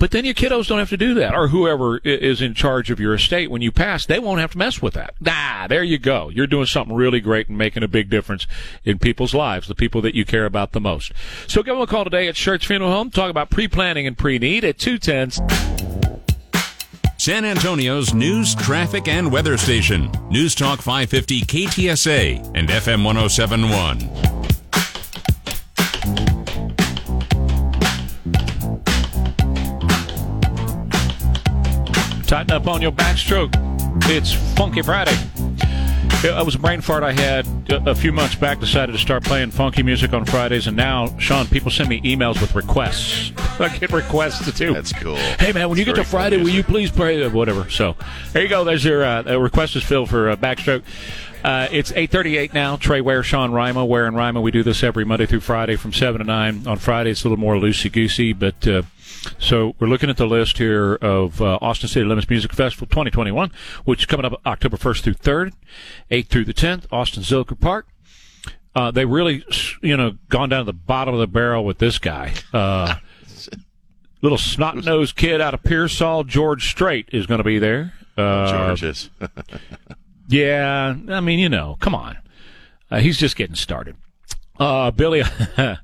[0.02, 2.99] But then your kiddos don't have to do that, or whoever is in charge of
[2.99, 5.14] your estate when you pass, they won't have to mess with that.
[5.28, 6.30] Ah, there you go.
[6.30, 8.47] You're doing something really great and making a big difference
[8.84, 11.12] in people's lives, the people that you care about the most.
[11.45, 13.12] So give them a call today at Church Funeral Home.
[13.12, 15.47] Talk about pre-planning and pre-need at 210.
[17.20, 20.10] San Antonio's news, traffic, and weather station.
[20.32, 24.61] News Talk 550 KTSA and FM 1071.
[32.32, 33.51] Tighten up on your backstroke.
[34.09, 35.11] It's Funky Friday.
[36.23, 38.61] It was a brain fart I had a few months back.
[38.61, 42.39] Decided to start playing funky music on Fridays, and now, Sean, people send me emails
[42.39, 43.34] with requests.
[43.59, 44.73] I get requests too.
[44.73, 45.17] That's cool.
[45.17, 47.69] Hey man, when you get to Friday, will you please play uh, whatever?
[47.69, 47.97] So
[48.32, 48.63] there you go.
[48.63, 50.84] There's your uh, request is filled for uh, backstroke.
[51.43, 52.77] Uh, it's 8:38 now.
[52.77, 54.39] Trey Ware, Sean Rima, Ware and Rima.
[54.39, 56.65] We do this every Monday through Friday from seven to nine.
[56.65, 58.65] On Friday, it's a little more loosey goosey, but.
[58.65, 58.84] Uh,
[59.38, 63.51] so we're looking at the list here of uh, Austin City Limits Music Festival 2021,
[63.86, 65.53] which is coming up October 1st through 3rd,
[66.09, 67.88] 8th through the 10th, Austin Zilker Park.
[68.74, 69.43] Uh, they really,
[69.82, 72.34] you know, gone down to the bottom of the barrel with this guy.
[72.53, 72.95] Uh,
[74.22, 77.93] little snot nosed kid out of Pearsall, George Strait is going to be there.
[78.18, 79.09] Uh, George is.
[80.28, 82.18] yeah, I mean, you know, come on.
[82.89, 83.95] Uh, he's just getting started.
[84.62, 85.24] Uh, Billy,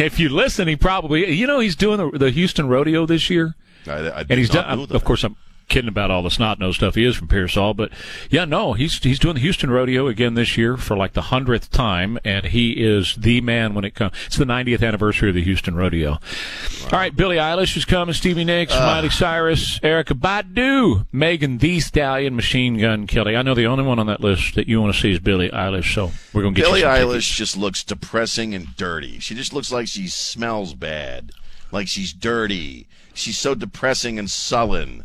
[0.00, 3.54] if you listen, he probably, you know, he's doing the, the Houston Rodeo this year.
[3.86, 5.36] I, I and he's done, of course, I'm
[5.68, 6.94] kidding about all the snot nose stuff.
[6.94, 7.90] He is from Pearsall, but
[8.30, 11.70] yeah, no, he's he's doing the Houston Rodeo again this year for like the hundredth
[11.70, 14.12] time, and he is the man when it comes.
[14.26, 16.12] It's the 90th anniversary of the Houston Rodeo.
[16.84, 22.36] All right, Billie Eilish is coming, Stevie Nicks, Miley Cyrus, Erykah Badu, Megan Thee Stallion,
[22.36, 23.36] Machine Gun Kelly.
[23.36, 25.50] I know the only one on that list that you want to see is Billie
[25.50, 27.28] Eilish, so we're gonna get Billie Eilish tickets.
[27.36, 29.18] just looks depressing and dirty.
[29.18, 31.32] She just looks like she smells bad,
[31.72, 32.86] like she's dirty.
[33.14, 35.04] She's so depressing and sullen.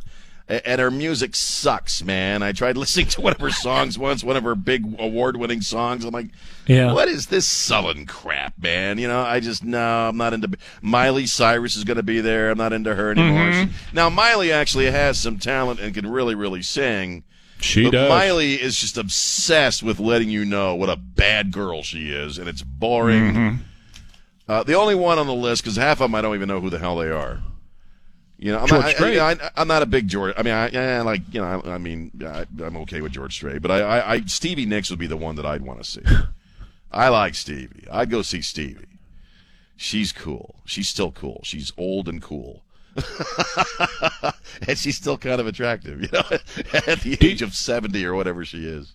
[0.49, 2.41] And her music sucks, man.
[2.41, 6.03] I tried listening to one of her songs once, one of her big award-winning songs.
[6.03, 6.29] I'm like,
[6.65, 6.91] Yeah.
[6.91, 8.97] what is this sullen crap, man?
[8.97, 10.49] You know, I just no, I'm not into.
[10.81, 12.49] Miley Cyrus is going to be there.
[12.49, 13.51] I'm not into her anymore.
[13.51, 13.67] Mhm.
[13.67, 17.23] She- now Miley actually has some talent and can really, really sing.
[17.61, 18.09] She but does.
[18.09, 22.47] Miley is just obsessed with letting you know what a bad girl she is, and
[22.49, 23.33] it's boring.
[23.35, 23.57] Mhm.
[24.47, 26.59] Uh, the only one on the list, because half of them I don't even know
[26.59, 27.39] who the hell they are.
[28.39, 29.19] You know, I'm George not, I, Strait.
[29.19, 30.33] I, I, I'm not a big George.
[30.37, 33.33] I mean, I, yeah, like you know, I, I mean, I, I'm okay with George
[33.33, 35.89] Strait, but I, I, I, Stevie Nicks would be the one that I'd want to
[35.89, 36.01] see.
[36.91, 37.85] I like Stevie.
[37.91, 38.85] I'd go see Stevie.
[39.75, 40.55] She's cool.
[40.65, 41.41] She's still cool.
[41.43, 42.63] She's old and cool.
[44.67, 46.23] and she's still kind of attractive, you know,
[46.87, 48.93] at the age of 70 or whatever she is.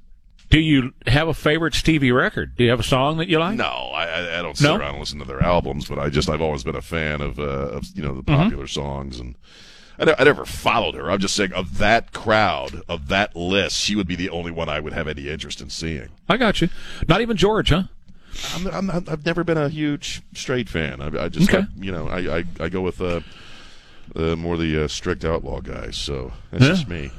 [0.50, 2.54] Do you have a favorite Stevie record?
[2.56, 3.56] Do you have a song that you like?
[3.56, 4.76] No, I, I- I don't sit No?
[4.76, 7.38] around and listen to their albums, but I just I've always been a fan of,
[7.38, 8.42] uh, of you know the Mm-hmm.
[8.42, 9.34] popular songs, and
[9.98, 11.10] I, ne- I never followed her.
[11.10, 14.68] I'm just saying of that crowd, of that list, she would be the only one
[14.68, 16.08] I would have any interest in seeing.
[16.28, 16.68] I got you.
[17.08, 17.84] Not even George, huh?
[18.54, 21.00] I'm, I'm, I'm- I've never been a huge Strait fan.
[21.00, 21.62] I, I just Okay.
[21.62, 23.20] I- you know I, I, I go with uh,
[24.14, 25.96] uh, more the uh, strict outlaw guys.
[25.96, 26.68] So that's Yeah.
[26.70, 27.10] just me.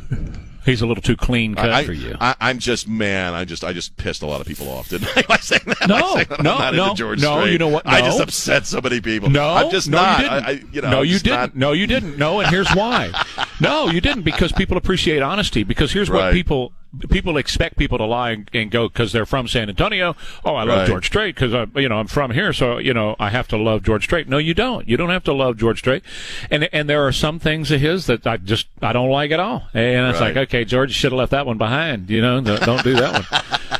[0.66, 2.16] He's a little too clean cut I, for you.
[2.20, 3.34] I, I'm just man.
[3.34, 5.22] I just I just pissed a lot of people off, didn't I?
[5.28, 5.88] By saying that?
[5.88, 7.52] No, saying that no, not no, into George no, Strait.
[7.52, 7.86] you know what?
[7.86, 9.30] I just upset so many people.
[9.30, 10.20] No, I'm just no, not.
[10.20, 10.46] You didn't.
[10.46, 11.40] I, I, you know, no, I'm you didn't.
[11.40, 12.18] not- No, you didn't.
[12.18, 13.12] No, and here's why.
[13.60, 15.64] no, you didn't because people appreciate honesty.
[15.64, 16.72] Because here's what people
[17.10, 20.16] people expect people to lie and, and go because they're from San Antonio.
[20.46, 20.88] Oh, I love Right.
[20.88, 23.58] George Strait because I, you know, I'm from here, so you know, I have to
[23.58, 24.30] love George Strait.
[24.30, 24.88] No, you don't.
[24.88, 26.04] You don't have to love George Strait.
[26.50, 29.40] And and there are some things of his that I just I don't like at
[29.40, 29.68] all.
[29.74, 30.36] And it's Right.
[30.36, 32.10] like, okay, George should have left that one behind.
[32.10, 33.42] You know, don't do that one.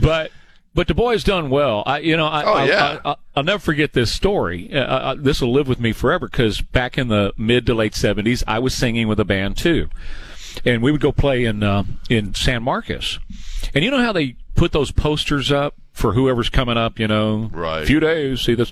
[0.00, 0.30] But
[0.78, 1.82] but the boy's done well.
[1.86, 3.00] I you know I, Oh, I, yeah.
[3.04, 4.72] I, will never forget this story.
[4.72, 7.96] Uh, uh, this will live with me forever because back in the mid to late
[7.96, 9.88] seventies, I was singing with a band too,
[10.64, 13.18] and we would go play in uh, in San Marcos.
[13.74, 17.50] And you know how they put those posters up for whoever's coming up, you know,
[17.52, 17.84] Right.
[17.84, 18.70] few days, see this.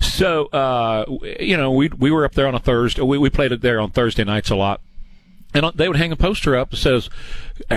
[0.00, 1.06] So, uh,
[1.40, 3.02] you know, we we were up there on a Thursday.
[3.02, 4.80] We, we played it there on Thursday nights a lot.
[5.54, 7.08] And they would hang a poster up that says,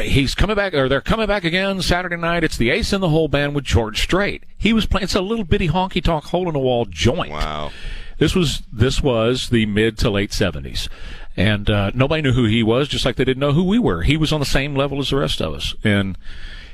[0.01, 2.43] he's coming back, or they're coming back again Saturday night.
[2.43, 4.43] It's the Ace in the Hole Band with George Strait.
[4.57, 7.32] He was playing, it's a little bitty honky tonk hole in the wall joint.
[7.32, 7.72] Wow.
[8.17, 10.89] This was, this was the mid to late 70s.
[11.38, 14.01] And, uh, nobody knew who he was, just like they didn't know who we were.
[14.01, 15.74] He was on the same level as the rest of us.
[15.84, 16.17] And,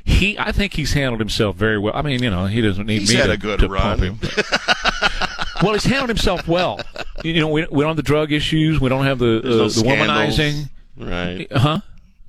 [0.04, 1.94] he, I think he's handled himself very well.
[1.94, 4.00] I mean, you know, he doesn't need He's me had to, a good to run.
[4.00, 4.20] pump him.
[5.62, 6.80] well, he's handled himself well.
[7.26, 8.80] you know, we, we don't have the drug issues.
[8.80, 10.70] We don't have the uh, the womanizing.
[10.98, 11.48] Right.
[11.56, 11.80] Huh?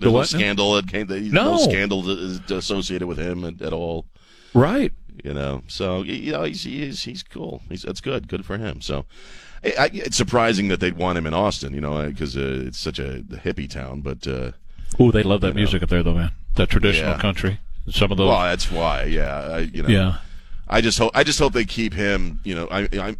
[0.01, 1.07] There's The no scandal that came.
[1.09, 1.53] That, No.
[1.53, 4.05] no scandal that is associated with him at, at all.
[4.55, 4.93] Right.
[5.25, 5.63] You know.
[5.67, 7.63] So you know he's he's he's cool.
[7.69, 8.29] He's that's good.
[8.29, 8.81] Good for him.
[8.81, 9.05] So.
[9.65, 12.79] I, I, it's surprising that they'd want him in Austin, you know, because uh, it's
[12.79, 14.03] such a hippie town.
[14.03, 14.53] But uh,
[15.01, 16.31] Oh, they love that music up there, though, man.
[16.55, 17.19] That traditional Yeah.
[17.19, 17.59] country.
[17.91, 18.29] Some of those.
[18.29, 19.03] well, that's why.
[19.05, 19.89] Yeah, I, you know.
[19.89, 20.19] Yeah.
[20.69, 22.39] I just hope I just hope they keep him.
[22.45, 23.17] You know, I, I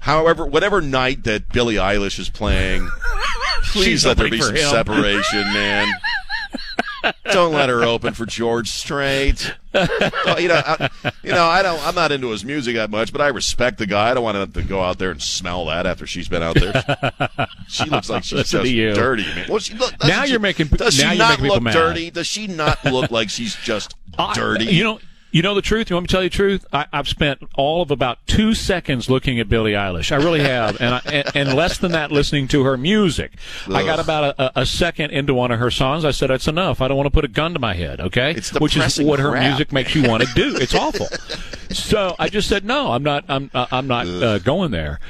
[0.00, 2.88] however whatever night that Billie Eilish is playing,
[3.72, 4.68] please let there be some him.
[4.68, 5.88] separation, man.
[7.32, 9.54] don't let her open for George Strait.
[9.74, 10.90] Oh, you know, I,
[11.22, 11.80] you know, I don't.
[11.86, 14.10] I'm not into his music that much, but I respect the guy.
[14.10, 16.56] I don't want him to go out there and smell that after she's been out
[16.56, 17.48] there.
[17.68, 19.46] she looks like she's just dirty, man.
[19.48, 21.72] Well, she, look, Now she- you're making- Does she not look mad.
[21.72, 22.10] dirty?
[22.10, 23.94] Does she not look like she's just
[24.34, 24.66] dirty?
[24.66, 25.00] You know,
[25.32, 25.90] you know the truth.
[25.90, 26.66] You want me to tell you the truth?
[26.72, 30.12] I, I've spent all of about two seconds looking at Billie Eilish.
[30.12, 33.32] I really have, and, I, and, and less than that listening to her music.
[33.68, 36.04] I got about a, a second into one of her songs.
[36.04, 36.80] I said, "That's enough.
[36.80, 39.20] I don't want to put a gun to my head." Okay, It's which is what
[39.20, 39.42] her crap.
[39.44, 40.56] music makes you want to do.
[40.56, 41.06] It's awful.
[41.70, 43.24] so I just said, "No, I'm not.
[43.28, 45.00] I'm uh, I'm not uh, going there."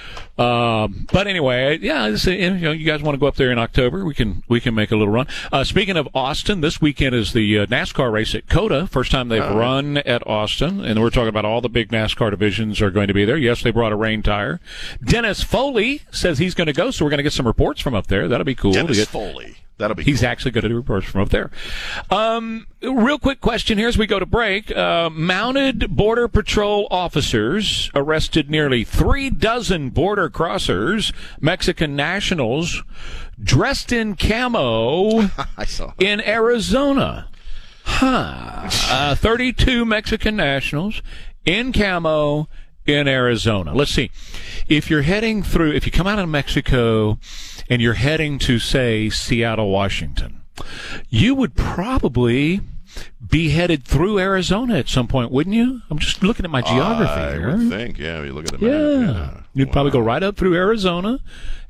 [0.40, 3.58] Um, but anyway, yeah, uh, you know, you guys want to go up there in
[3.58, 4.04] October?
[4.04, 5.26] We can we can make a little run.
[5.52, 8.86] Uh, speaking of Austin, this weekend is the uh, NASCAR race at COTA.
[8.86, 9.56] First time they've Oh.
[9.56, 13.14] run at Austin, and we're talking about all the big NASCAR divisions are going to
[13.14, 13.36] be there.
[13.36, 14.60] Yes, they brought a rain tire.
[15.04, 17.94] Dennis Foley says he's going to go, so we're going to get some reports from
[17.94, 18.26] up there.
[18.28, 18.72] That'll be cool.
[18.72, 19.56] to Dennis get- Foley.
[19.80, 20.04] That'll be.
[20.04, 20.28] He's cool.
[20.28, 21.50] actually going to do reports from up there.
[22.10, 24.70] Um, real quick question here as we go to break.
[24.74, 32.82] Uh, mounted Border Patrol officers arrested nearly three dozen border crossers, Mexican nationals,
[33.42, 35.92] dressed in camo I saw.
[35.98, 37.28] in Arizona.
[37.84, 38.68] Huh.
[38.88, 41.02] Uh, 32 Mexican nationals
[41.44, 42.48] in camo
[42.94, 43.74] in Arizona.
[43.74, 44.10] Let's see.
[44.68, 47.18] If you're heading through, if you come out of Mexico
[47.68, 50.42] and you're heading to, say, Seattle, Washington,
[51.08, 52.60] you would probably
[53.26, 55.80] be headed through Arizona at some point, wouldn't you?
[55.90, 57.56] I'm just looking at my geography I here.
[57.56, 57.98] would think.
[57.98, 59.00] Yeah, you look at the Yeah.
[59.12, 59.32] map.
[59.34, 59.40] Yeah.
[59.54, 61.18] You'd probably go right up through Arizona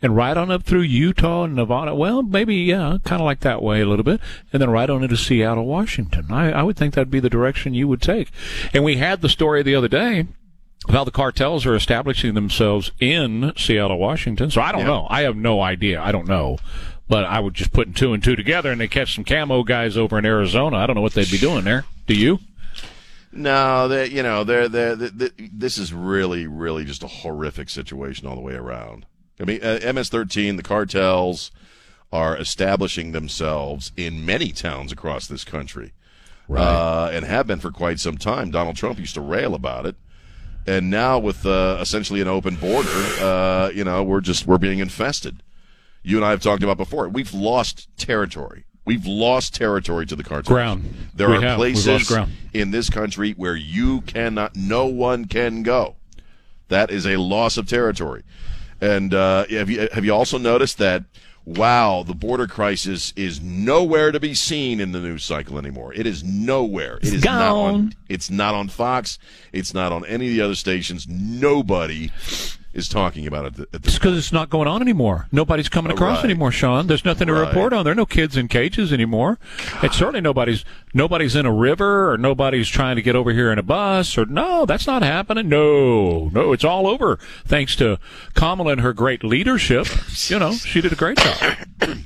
[0.02, 1.94] and right on up through Utah and Nevada.
[1.94, 4.20] Well, maybe, yeah, kind of like that way a little bit.
[4.52, 6.26] And then right on into Seattle, Washington.
[6.30, 8.30] I, I would think that'd be the direction you would take.
[8.72, 10.26] And we had the story the other day
[10.94, 14.50] how the cartels are establishing themselves in Seattle, Washington.
[14.50, 14.86] So I don't Yeah.
[14.88, 15.06] know.
[15.10, 16.00] I have no idea.
[16.00, 16.58] I don't know.
[17.08, 19.96] But I would just put two and two together and they catch some camo guys
[19.96, 20.76] over in Arizona.
[20.76, 21.84] I don't know what they'd be doing there.
[22.06, 22.38] Do you?
[23.32, 28.26] No, they you know they're they're, they this is really really just a horrific situation
[28.26, 29.06] all the way around.
[29.40, 31.50] I mean, uh, MS-13, the cartels
[32.12, 35.92] are establishing themselves in many towns across this country,
[36.48, 36.60] Right.
[36.62, 38.50] uh, and have been for quite some time.
[38.50, 39.94] Donald Trump used to rail about it,
[40.70, 42.88] and now with uh, essentially an open border,
[43.20, 45.42] uh, you know, we're just we're being infested.
[46.02, 47.08] You and I have talked about before.
[47.08, 48.64] We've lost territory.
[48.84, 50.46] We've lost territory to the cartels.
[50.46, 50.94] Ground.
[51.12, 51.56] There We are have.
[51.56, 52.10] Places
[52.52, 55.96] in this country where you cannot, no one can go.
[56.68, 58.22] That is a loss of territory.
[58.80, 61.04] And uh, have you have you also noticed that?
[61.44, 65.92] Wow, the border crisis is nowhere to be seen in the news cycle anymore.
[65.94, 66.98] It is nowhere.
[66.98, 67.72] It is not on.
[67.72, 67.94] gone.
[68.08, 69.18] It's not on Fox.
[69.52, 71.08] It's not on any of the other stations.
[71.08, 72.10] Nobody
[72.72, 73.94] is talking about it at this.
[73.98, 75.26] because it's not going on anymore.
[75.32, 76.26] Nobody's coming across Right.
[76.26, 76.86] anymore, Sean.
[76.86, 77.48] There's nothing to Right.
[77.48, 77.84] report on.
[77.84, 79.38] There are no kids in cages anymore.
[79.82, 80.64] And certainly nobody's
[80.94, 84.24] nobody's in a river or nobody's trying to get over here in a bus or
[84.26, 85.48] no, that's not happening.
[85.48, 87.18] No, no, it's all over.
[87.44, 87.98] Thanks to
[88.34, 89.86] Kamala and her great leadership.
[90.30, 91.56] You know, she did a great job.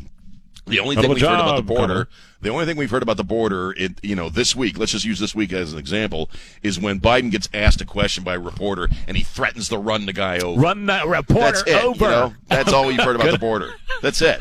[0.66, 2.08] The only thing we've heard about the border, Connor.
[2.44, 5.04] The only thing we've heard about the border, it, you know, this week, let's just
[5.04, 6.30] use this week as an example,
[6.62, 10.06] is when Biden gets asked a question by a reporter and he threatens to run
[10.06, 10.60] the guy over.
[10.60, 11.82] Run that reporter That's it.
[11.84, 12.04] over.
[12.04, 12.34] You know?
[12.48, 13.72] That's all we've heard about the border.
[14.02, 14.38] That's it.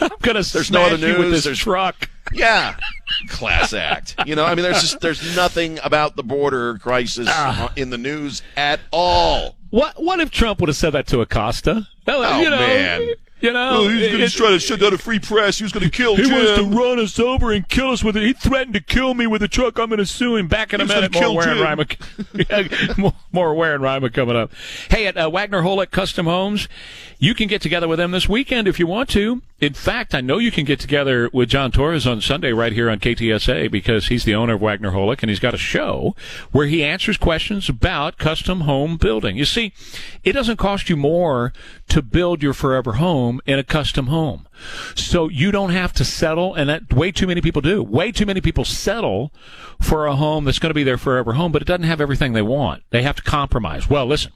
[0.00, 1.30] I'm gonna There's no other you with news.
[1.32, 2.10] this There's- truck.
[2.32, 2.76] Yeah.
[3.28, 4.16] Class act.
[4.26, 7.98] You know, I mean, there's just there's nothing about the border crisis uh, in the
[7.98, 9.54] news at all.
[9.70, 11.86] What what if Trump would have said that to Acosta?
[12.08, 13.08] Oh, you know, man.
[13.40, 15.58] You know, he's going to try to shut down a free press.
[15.58, 18.16] He was going to kill He wants to run us over and kill us with
[18.16, 18.22] it.
[18.22, 19.78] He threatened to kill me with a truck.
[19.78, 20.48] I'm going to sue him.
[20.48, 21.12] Back in a minute.
[21.12, 21.60] More Jim.
[21.60, 23.12] rhyme.
[23.32, 24.52] More, Ware and Rima coming up.
[24.88, 26.66] Hey, at uh, Wagner Holick Custom Homes,
[27.18, 29.42] you can get together with them this weekend if you want to.
[29.58, 32.90] In fact, I know you can get together with John Torres on Sunday right here
[32.90, 36.14] on KTSA because he's the owner of Wagner Holick and he's got a show
[36.52, 39.36] where he answers questions about custom home building.
[39.36, 39.72] You see,
[40.24, 41.54] it doesn't cost you more
[41.88, 44.46] to build your forever home in a custom home.
[44.94, 47.82] So you don't have to settle, and that way too many people do.
[47.82, 49.32] Way too many people settle
[49.80, 52.32] for a home that's going to be their forever home, but it doesn't have everything
[52.32, 52.82] they want.
[52.90, 53.90] They have to compromise.
[53.90, 54.32] Well, listen,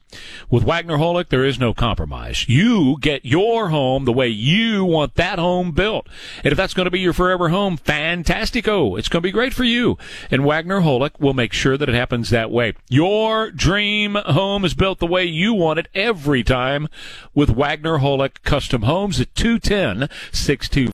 [0.51, 2.49] with Wagner Holick, there is no compromise.
[2.49, 6.07] You get your home the way you want that home built.
[6.45, 8.99] And if that's going to be your forever home, fantastico.
[8.99, 9.97] It's going to be great for you.
[10.31, 12.75] And Wagner Holick will make sure that it happens that way.
[12.89, 16.89] Your dream home is built the way you want it every time
[17.35, 20.89] with Wagner Holick Custom Homes at 210 62